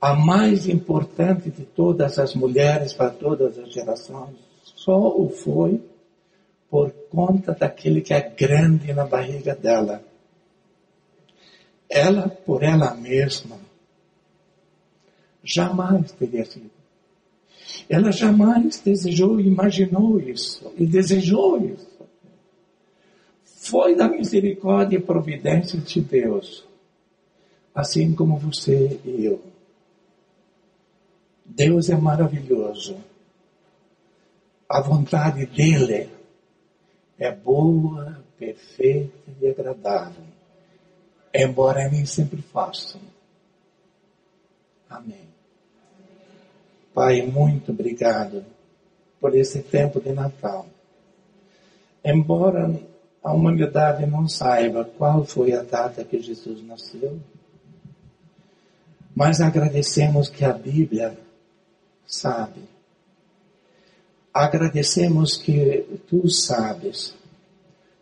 a 0.00 0.14
mais 0.14 0.68
importante 0.68 1.50
de 1.50 1.64
todas 1.64 2.18
as 2.18 2.34
mulheres 2.34 2.92
para 2.92 3.10
todas 3.10 3.58
as 3.58 3.72
gerações, 3.72 4.36
só 4.62 5.08
o 5.08 5.28
foi 5.30 5.82
por 6.70 6.90
conta 7.10 7.52
daquele 7.52 8.00
que 8.00 8.12
é 8.12 8.20
grande 8.20 8.92
na 8.92 9.04
barriga 9.04 9.54
dela. 9.54 10.02
Ela, 11.88 12.28
por 12.28 12.62
ela 12.62 12.94
mesma, 12.94 13.58
jamais 15.42 16.12
teria 16.12 16.44
sido. 16.44 16.70
Ela 17.88 18.10
jamais 18.10 18.80
desejou, 18.80 19.40
imaginou 19.40 20.20
isso, 20.20 20.72
e 20.76 20.86
desejou 20.86 21.64
isso. 21.64 21.95
Foi 23.68 23.96
da 23.96 24.08
misericórdia 24.08 24.96
e 24.96 25.02
providência 25.02 25.80
de 25.80 26.00
Deus, 26.00 26.64
assim 27.74 28.14
como 28.14 28.36
você 28.36 29.00
e 29.04 29.24
eu. 29.24 29.42
Deus 31.44 31.90
é 31.90 31.96
maravilhoso. 31.96 32.96
A 34.68 34.80
vontade 34.80 35.46
dele 35.46 36.08
é 37.18 37.32
boa, 37.32 38.22
perfeita 38.38 39.32
e 39.40 39.48
agradável, 39.48 40.24
embora 41.34 41.88
nem 41.88 42.06
sempre 42.06 42.40
façam. 42.42 43.00
Amém. 44.88 45.26
Pai, 46.94 47.20
muito 47.22 47.72
obrigado 47.72 48.44
por 49.20 49.34
esse 49.34 49.60
tempo 49.60 50.00
de 50.00 50.12
Natal. 50.12 50.66
Embora 52.04 52.72
a 53.26 53.32
humanidade 53.32 54.06
não 54.06 54.28
saiba 54.28 54.84
qual 54.84 55.24
foi 55.24 55.52
a 55.52 55.60
data 55.60 56.04
que 56.04 56.20
Jesus 56.22 56.64
nasceu, 56.64 57.18
mas 59.16 59.40
agradecemos 59.40 60.28
que 60.28 60.44
a 60.44 60.52
Bíblia 60.52 61.18
sabe. 62.06 62.60
Agradecemos 64.32 65.36
que 65.36 66.00
tu 66.06 66.30
sabes, 66.30 67.16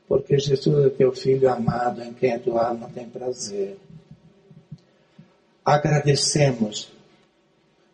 porque 0.06 0.38
Jesus 0.38 0.84
é 0.84 0.90
teu 0.90 1.10
filho 1.12 1.50
amado 1.50 2.02
em 2.02 2.12
quem 2.12 2.34
a 2.34 2.38
tua 2.38 2.68
alma 2.68 2.90
tem 2.94 3.08
prazer. 3.08 3.78
Agradecemos 5.64 6.92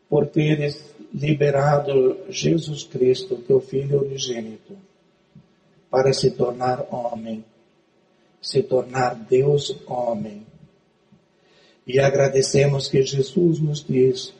por 0.09 0.27
teres 0.27 0.85
liberado 1.14 2.19
Jesus 2.29 2.83
Cristo, 2.83 3.37
teu 3.37 3.61
filho 3.61 4.03
unigênito, 4.03 4.89
para 5.90 6.12
se 6.12 6.31
tornar 6.31 6.87
homem, 6.90 7.44
se 8.40 8.62
tornar 8.62 9.14
Deus 9.14 9.76
homem. 9.87 10.46
E 11.87 11.98
agradecemos 11.98 12.88
que 12.88 13.03
Jesus 13.03 13.59
nos 13.59 13.85
diz 13.85 14.33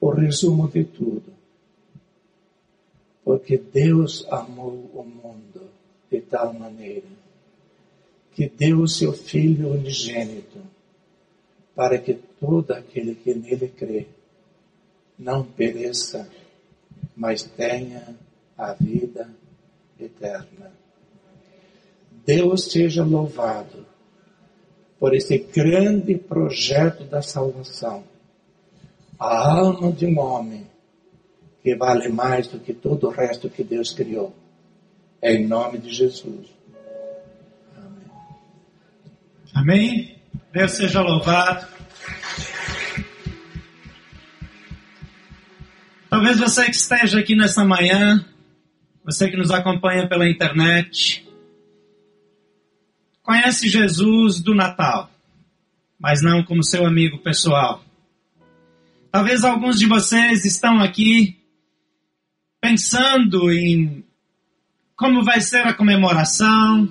o 0.00 0.10
resumo 0.10 0.68
de 0.68 0.84
tudo. 0.84 1.32
Porque 3.22 3.56
Deus 3.56 4.26
amou 4.30 4.90
o 4.94 5.04
mundo 5.04 5.70
de 6.10 6.20
tal 6.20 6.52
maneira 6.52 7.06
que 8.32 8.48
deu 8.48 8.80
o 8.80 8.88
seu 8.88 9.12
Filho 9.12 9.72
unigênito 9.72 10.58
para 11.74 11.98
que 11.98 12.14
todo 12.40 12.72
aquele 12.72 13.14
que 13.14 13.34
nele 13.34 13.68
crê 13.68 14.06
não 15.18 15.44
pereça, 15.44 16.28
mas 17.16 17.42
tenha 17.42 18.16
a 18.56 18.72
vida 18.72 19.28
eterna. 19.98 20.72
Deus 22.24 22.70
seja 22.70 23.04
louvado 23.04 23.86
por 24.98 25.14
esse 25.14 25.38
grande 25.38 26.16
projeto 26.16 27.04
da 27.04 27.22
salvação 27.22 28.04
a 29.18 29.48
alma 29.48 29.92
de 29.92 30.04
um 30.06 30.18
homem 30.18 30.66
que 31.62 31.76
vale 31.76 32.08
mais 32.08 32.48
do 32.48 32.58
que 32.58 32.72
todo 32.72 33.06
o 33.06 33.10
resto 33.10 33.48
que 33.48 33.62
Deus 33.62 33.92
criou. 33.92 34.34
É 35.20 35.32
em 35.32 35.46
nome 35.46 35.78
de 35.78 35.92
Jesus. 35.92 36.48
Amém. 37.76 38.10
Amém. 39.54 40.18
Deus 40.52 40.72
seja 40.72 41.00
louvado. 41.00 41.68
Talvez 46.22 46.38
você 46.38 46.66
que 46.66 46.76
esteja 46.76 47.18
aqui 47.18 47.34
nessa 47.34 47.64
manhã, 47.64 48.24
você 49.04 49.28
que 49.28 49.36
nos 49.36 49.50
acompanha 49.50 50.08
pela 50.08 50.30
internet, 50.30 51.28
conhece 53.24 53.68
Jesus 53.68 54.40
do 54.40 54.54
Natal, 54.54 55.10
mas 55.98 56.22
não 56.22 56.44
como 56.44 56.62
seu 56.62 56.86
amigo 56.86 57.18
pessoal. 57.18 57.82
Talvez 59.10 59.42
alguns 59.42 59.80
de 59.80 59.86
vocês 59.86 60.44
estão 60.44 60.78
aqui 60.78 61.40
pensando 62.60 63.50
em 63.50 64.04
como 64.94 65.24
vai 65.24 65.40
ser 65.40 65.66
a 65.66 65.74
comemoração. 65.74 66.88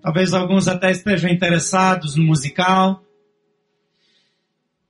Talvez 0.00 0.32
alguns 0.32 0.68
até 0.68 0.92
estejam 0.92 1.28
interessados 1.28 2.14
no 2.14 2.22
musical. 2.22 3.04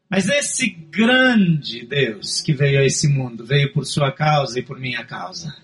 Mas 0.09 0.29
esse 0.29 0.71
grande 0.71 1.85
Deus 1.85 2.41
que 2.41 2.53
veio 2.53 2.81
a 2.81 2.85
esse 2.85 3.09
mundo, 3.09 3.45
veio 3.45 3.73
por 3.73 3.85
sua 3.85 4.13
causa 4.13 4.59
e 4.59 4.63
por 4.63 4.79
minha 4.79 5.05
causa. 5.05 5.55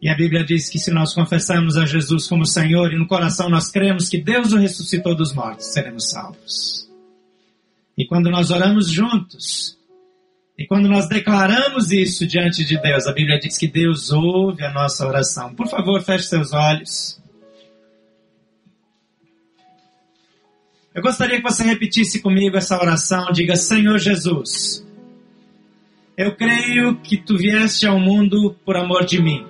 E 0.00 0.08
a 0.08 0.16
Bíblia 0.16 0.44
diz 0.44 0.68
que 0.68 0.78
se 0.78 0.90
nós 0.90 1.14
confessarmos 1.14 1.76
a 1.76 1.86
Jesus 1.86 2.26
como 2.26 2.44
Senhor 2.44 2.92
e 2.92 2.98
no 2.98 3.06
coração 3.06 3.48
nós 3.48 3.70
cremos 3.70 4.08
que 4.08 4.18
Deus 4.18 4.52
o 4.52 4.56
ressuscitou 4.56 5.14
dos 5.14 5.32
mortos, 5.32 5.66
seremos 5.66 6.10
salvos. 6.10 6.90
E 7.96 8.04
quando 8.06 8.30
nós 8.30 8.50
oramos 8.50 8.90
juntos, 8.90 9.78
e 10.58 10.66
quando 10.66 10.88
nós 10.88 11.08
declaramos 11.08 11.92
isso 11.92 12.26
diante 12.26 12.64
de 12.64 12.80
Deus, 12.80 13.06
a 13.06 13.12
Bíblia 13.12 13.38
diz 13.38 13.56
que 13.56 13.68
Deus 13.68 14.10
ouve 14.10 14.64
a 14.64 14.72
nossa 14.72 15.06
oração. 15.06 15.54
Por 15.54 15.68
favor, 15.68 16.02
feche 16.02 16.24
seus 16.24 16.52
olhos. 16.52 17.21
Eu 20.94 21.02
gostaria 21.02 21.36
que 21.36 21.42
você 21.42 21.62
repetisse 21.62 22.20
comigo 22.20 22.56
essa 22.56 22.78
oração. 22.78 23.32
Diga: 23.32 23.56
Senhor 23.56 23.98
Jesus, 23.98 24.86
eu 26.16 26.34
creio 26.36 26.96
que 27.00 27.16
tu 27.16 27.36
vieste 27.36 27.86
ao 27.86 27.98
mundo 27.98 28.56
por 28.64 28.76
amor 28.76 29.04
de 29.04 29.20
mim. 29.20 29.46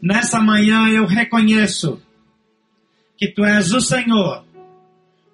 Nessa 0.00 0.40
manhã 0.40 0.88
eu 0.88 1.06
reconheço 1.06 2.00
que 3.16 3.26
tu 3.28 3.44
és 3.44 3.72
o 3.72 3.80
Senhor 3.80 4.46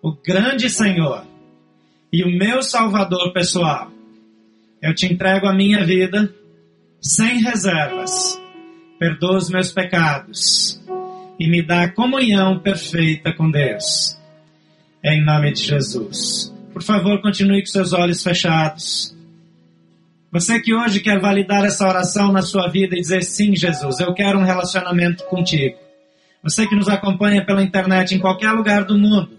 o 0.04 0.12
grande 0.12 0.68
Senhor, 0.68 1.26
e 2.12 2.22
o 2.22 2.28
meu 2.28 2.62
Salvador 2.62 3.32
pessoal. 3.32 3.90
Eu 4.82 4.94
te 4.94 5.06
entrego 5.06 5.46
a 5.46 5.54
minha 5.54 5.82
vida 5.82 6.30
sem 7.00 7.40
reservas. 7.40 8.38
Perdoa 8.98 9.38
os 9.38 9.48
meus 9.48 9.72
pecados 9.72 10.78
e 11.38 11.48
me 11.48 11.62
dá 11.62 11.88
comunhão 11.88 12.58
perfeita 12.58 13.32
com 13.32 13.50
Deus. 13.50 14.18
Em 15.02 15.24
nome 15.24 15.52
de 15.52 15.62
Jesus. 15.62 16.52
Por 16.72 16.82
favor, 16.82 17.20
continue 17.20 17.60
com 17.60 17.66
seus 17.66 17.92
olhos 17.92 18.22
fechados. 18.22 19.14
Você 20.32 20.60
que 20.60 20.74
hoje 20.74 21.00
quer 21.00 21.20
validar 21.20 21.64
essa 21.64 21.86
oração 21.86 22.32
na 22.32 22.42
sua 22.42 22.68
vida 22.68 22.96
e 22.96 23.00
dizer 23.00 23.22
sim, 23.22 23.54
Jesus, 23.54 24.00
eu 24.00 24.12
quero 24.12 24.38
um 24.38 24.44
relacionamento 24.44 25.24
contigo. 25.26 25.76
Você 26.42 26.66
que 26.66 26.74
nos 26.74 26.88
acompanha 26.88 27.44
pela 27.44 27.62
internet 27.62 28.14
em 28.14 28.18
qualquer 28.18 28.50
lugar 28.52 28.84
do 28.84 28.98
mundo, 28.98 29.30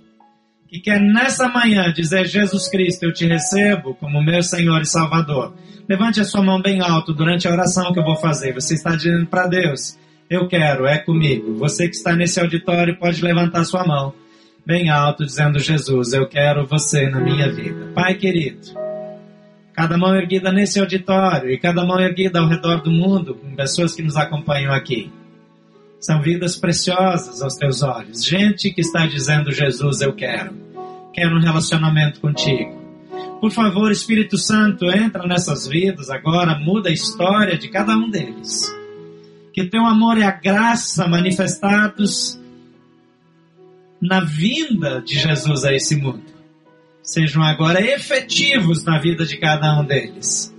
que 0.68 0.80
quer 0.80 1.00
nessa 1.00 1.48
manhã 1.48 1.92
dizer 1.94 2.26
Jesus 2.26 2.70
Cristo, 2.70 3.04
eu 3.04 3.14
te 3.14 3.26
recebo 3.26 3.94
como 3.96 4.24
meu 4.24 4.42
Senhor 4.42 4.82
e 4.82 4.86
Salvador. 4.86 5.54
Levante 5.88 6.20
a 6.20 6.24
sua 6.24 6.42
mão 6.42 6.62
bem 6.62 6.82
alto 6.82 7.14
durante 7.14 7.48
a 7.48 7.52
oração 7.52 7.94
que 7.94 8.00
eu 8.00 8.04
vou 8.04 8.16
fazer. 8.16 8.54
Você 8.54 8.74
está 8.74 8.96
dizendo 8.96 9.28
para 9.28 9.48
Deus, 9.48 9.98
eu 10.30 10.48
quero, 10.48 10.86
é 10.86 10.98
comigo. 10.98 11.56
Você 11.58 11.88
que 11.88 11.96
está 11.96 12.16
nesse 12.16 12.40
auditório 12.40 12.98
pode 12.98 13.24
levantar 13.24 13.64
sua 13.64 13.86
mão 13.86 14.14
bem 14.66 14.90
alto, 14.90 15.26
dizendo: 15.26 15.60
Jesus, 15.60 16.14
eu 16.14 16.28
quero 16.28 16.66
você 16.66 17.08
na 17.10 17.20
minha 17.20 17.52
vida. 17.52 17.92
Pai 17.94 18.16
querido, 18.16 18.60
cada 19.74 19.98
mão 19.98 20.16
erguida 20.16 20.52
nesse 20.52 20.80
auditório 20.80 21.52
e 21.52 21.60
cada 21.60 21.86
mão 21.86 22.00
erguida 22.00 22.40
ao 22.40 22.48
redor 22.48 22.82
do 22.82 22.92
mundo, 22.92 23.36
com 23.36 23.56
pessoas 23.56 23.94
que 23.94 24.02
nos 24.02 24.18
acompanham 24.18 24.74
aqui. 24.74 25.12
São 26.00 26.22
vidas 26.22 26.56
preciosas 26.58 27.42
aos 27.42 27.56
teus 27.56 27.84
olhos. 27.84 28.26
Gente 28.26 28.72
que 28.72 28.82
está 28.82 29.06
dizendo: 29.06 29.52
Jesus, 29.52 30.02
eu 30.02 30.14
quero. 30.14 30.54
Quero 31.14 31.36
um 31.38 31.42
relacionamento 31.42 32.20
contigo. 32.20 32.84
Por 33.40 33.52
favor, 33.52 33.92
Espírito 33.92 34.38
Santo, 34.38 34.86
entra 34.86 35.28
nessas 35.28 35.68
vidas 35.68 36.10
agora, 36.10 36.58
muda 36.58 36.90
a 36.90 36.92
história 36.92 37.58
de 37.58 37.70
cada 37.70 37.96
um 37.96 38.10
deles 38.10 38.74
que 39.56 39.64
teu 39.64 39.86
amor 39.86 40.18
e 40.18 40.24
a 40.24 40.32
graça 40.32 41.08
manifestados 41.08 42.38
na 44.02 44.20
vinda 44.20 45.02
de 45.02 45.18
Jesus 45.18 45.64
a 45.64 45.74
esse 45.74 45.96
mundo 45.96 46.36
sejam 47.02 47.42
agora 47.42 47.80
efetivos 47.80 48.84
na 48.84 49.00
vida 49.00 49.26
de 49.26 49.38
cada 49.38 49.80
um 49.80 49.86
deles. 49.86 50.54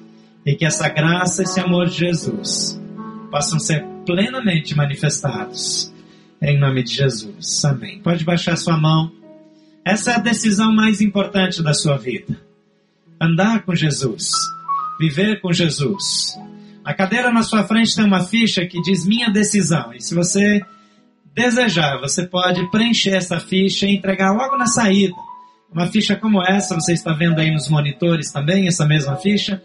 E 0.47 0.55
que 0.55 0.65
essa 0.65 0.89
graça, 0.89 1.43
esse 1.43 1.61
amor 1.61 1.91
de 1.91 1.99
Jesus 1.99 2.81
possam 3.31 3.59
ser 3.59 3.85
plenamente 4.07 4.75
manifestados. 4.75 5.93
Em 6.41 6.59
nome 6.59 6.83
de 6.83 6.95
Jesus. 6.95 7.63
Amém. 7.67 8.01
Pode 8.01 8.25
baixar 8.25 8.57
sua 8.57 8.79
mão. 8.79 9.13
Essa 9.85 10.13
é 10.13 10.15
a 10.15 10.21
decisão 10.21 10.75
mais 10.75 11.03
importante 11.03 11.63
da 11.63 11.75
sua 11.75 11.99
vida. 11.99 12.41
Andar 13.21 13.63
com 13.63 13.75
Jesus. 13.75 14.31
Viver 14.99 15.43
com 15.43 15.53
Jesus. 15.53 16.35
A 16.87 16.95
cadeira 16.95 17.32
na 17.32 17.43
sua 17.43 17.64
frente 17.64 17.97
tem 17.97 18.05
uma 18.05 18.22
ficha 18.22 18.64
que 18.64 18.80
diz 18.80 19.05
minha 19.05 19.28
decisão. 19.28 19.93
E 19.93 20.01
se 20.01 20.14
você 20.14 20.62
desejar, 21.34 21.99
você 21.99 22.24
pode 22.24 22.70
preencher 22.70 23.16
essa 23.16 23.41
ficha 23.41 23.87
e 23.87 23.97
entregar 23.97 24.30
logo 24.30 24.57
na 24.57 24.66
saída. 24.66 25.16
Uma 25.68 25.89
ficha 25.89 26.14
como 26.14 26.41
essa, 26.41 26.76
você 26.76 26.93
está 26.93 27.12
vendo 27.12 27.41
aí 27.41 27.51
nos 27.51 27.68
monitores 27.68 28.30
também, 28.30 28.68
essa 28.68 28.87
mesma 28.87 29.16
ficha. 29.16 29.61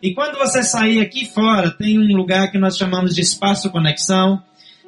E 0.00 0.14
quando 0.14 0.38
você 0.38 0.62
sair 0.62 1.00
aqui 1.00 1.26
fora, 1.26 1.68
tem 1.68 1.98
um 1.98 2.16
lugar 2.16 2.52
que 2.52 2.58
nós 2.58 2.76
chamamos 2.76 3.12
de 3.12 3.22
espaço 3.22 3.68
conexão. 3.68 4.40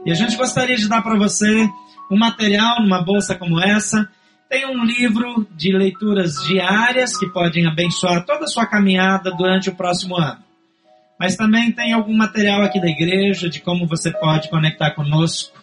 E 0.06 0.12
a 0.12 0.14
gente 0.14 0.36
gostaria 0.36 0.76
de 0.76 0.88
dar 0.88 1.02
para 1.02 1.18
você 1.18 1.68
um 2.08 2.16
material 2.16 2.82
numa 2.82 3.02
bolsa 3.02 3.34
como 3.34 3.60
essa. 3.60 4.08
Tem 4.48 4.64
um 4.64 4.84
livro 4.84 5.44
de 5.56 5.72
leituras 5.76 6.36
diárias 6.46 7.18
que 7.18 7.26
podem 7.26 7.66
abençoar 7.66 8.24
toda 8.24 8.44
a 8.44 8.48
sua 8.48 8.64
caminhada 8.64 9.32
durante 9.32 9.70
o 9.70 9.74
próximo 9.74 10.16
ano. 10.16 10.43
Mas 11.24 11.36
também 11.36 11.72
tem 11.72 11.94
algum 11.94 12.14
material 12.14 12.60
aqui 12.60 12.78
da 12.78 12.86
igreja 12.86 13.48
de 13.48 13.58
como 13.58 13.86
você 13.86 14.12
pode 14.12 14.50
conectar 14.50 14.90
conosco 14.90 15.58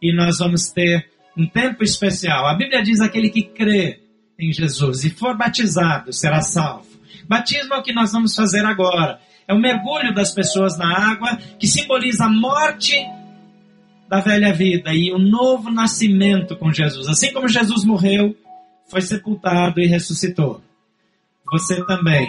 e 0.00 0.14
nós 0.14 0.38
vamos 0.38 0.68
ter 0.68 1.10
um 1.36 1.48
tempo 1.48 1.82
especial. 1.82 2.46
A 2.46 2.54
Bíblia 2.54 2.80
diz 2.80 3.00
aquele 3.00 3.28
que 3.28 3.42
crê 3.42 3.98
em 4.38 4.52
Jesus 4.52 5.02
e 5.04 5.10
for 5.10 5.36
batizado 5.36 6.12
será 6.12 6.40
salvo. 6.42 6.86
Batismo 7.28 7.74
é 7.74 7.78
o 7.78 7.82
que 7.82 7.92
nós 7.92 8.12
vamos 8.12 8.36
fazer 8.36 8.64
agora. 8.64 9.18
É 9.48 9.52
o 9.52 9.58
mergulho 9.58 10.14
das 10.14 10.32
pessoas 10.32 10.78
na 10.78 11.10
água 11.10 11.36
que 11.58 11.66
simboliza 11.66 12.26
a 12.26 12.30
morte 12.30 12.94
da 14.08 14.20
velha 14.20 14.52
vida 14.52 14.94
e 14.94 15.10
o 15.12 15.18
novo 15.18 15.72
nascimento 15.72 16.54
com 16.54 16.72
Jesus. 16.72 17.08
Assim 17.08 17.32
como 17.32 17.48
Jesus 17.48 17.84
morreu, 17.84 18.36
foi 18.88 19.00
sepultado 19.00 19.80
e 19.80 19.88
ressuscitou. 19.88 20.62
Você 21.50 21.84
também 21.84 22.28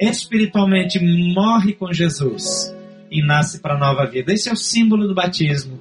espiritualmente 0.00 0.98
morre 1.34 1.74
com 1.74 1.92
Jesus 1.92 2.74
e 3.10 3.22
nasce 3.22 3.60
para 3.60 3.74
a 3.74 3.78
nova 3.78 4.06
vida. 4.06 4.32
Esse 4.32 4.48
é 4.48 4.52
o 4.52 4.56
símbolo 4.56 5.06
do 5.06 5.14
batismo. 5.14 5.78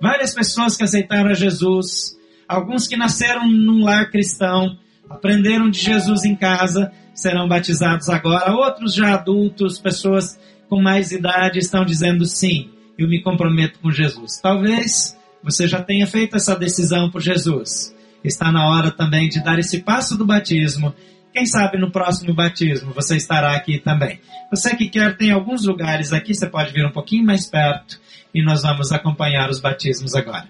Várias 0.00 0.34
pessoas 0.34 0.76
que 0.76 0.82
aceitaram 0.82 1.30
a 1.30 1.34
Jesus, 1.34 2.18
alguns 2.46 2.86
que 2.86 2.96
nasceram 2.96 3.48
num 3.48 3.84
lar 3.84 4.10
cristão, 4.10 4.76
aprenderam 5.08 5.70
de 5.70 5.78
Jesus 5.78 6.24
em 6.24 6.34
casa, 6.34 6.92
serão 7.14 7.48
batizados 7.48 8.08
agora. 8.08 8.52
Outros 8.52 8.94
já 8.94 9.14
adultos, 9.14 9.78
pessoas 9.78 10.38
com 10.68 10.82
mais 10.82 11.12
idade, 11.12 11.58
estão 11.58 11.84
dizendo 11.84 12.24
sim, 12.24 12.70
eu 12.98 13.08
me 13.08 13.22
comprometo 13.22 13.78
com 13.78 13.90
Jesus. 13.90 14.40
Talvez 14.42 15.16
você 15.42 15.66
já 15.66 15.82
tenha 15.82 16.06
feito 16.06 16.36
essa 16.36 16.56
decisão 16.56 17.10
por 17.10 17.20
Jesus. 17.20 17.94
Está 18.22 18.52
na 18.52 18.68
hora 18.68 18.90
também 18.90 19.28
de 19.28 19.42
dar 19.42 19.58
esse 19.58 19.80
passo 19.80 20.16
do 20.16 20.26
batismo 20.26 20.94
quem 21.32 21.46
sabe 21.46 21.78
no 21.78 21.90
próximo 21.90 22.34
batismo 22.34 22.92
você 22.92 23.16
estará 23.16 23.56
aqui 23.56 23.78
também. 23.78 24.20
Você 24.50 24.76
que 24.76 24.88
quer, 24.88 25.16
tem 25.16 25.30
alguns 25.30 25.64
lugares 25.64 26.12
aqui, 26.12 26.34
você 26.34 26.46
pode 26.46 26.72
vir 26.72 26.84
um 26.84 26.92
pouquinho 26.92 27.24
mais 27.24 27.46
perto 27.46 27.98
e 28.34 28.44
nós 28.44 28.62
vamos 28.62 28.92
acompanhar 28.92 29.48
os 29.48 29.60
batismos 29.60 30.14
agora. 30.14 30.48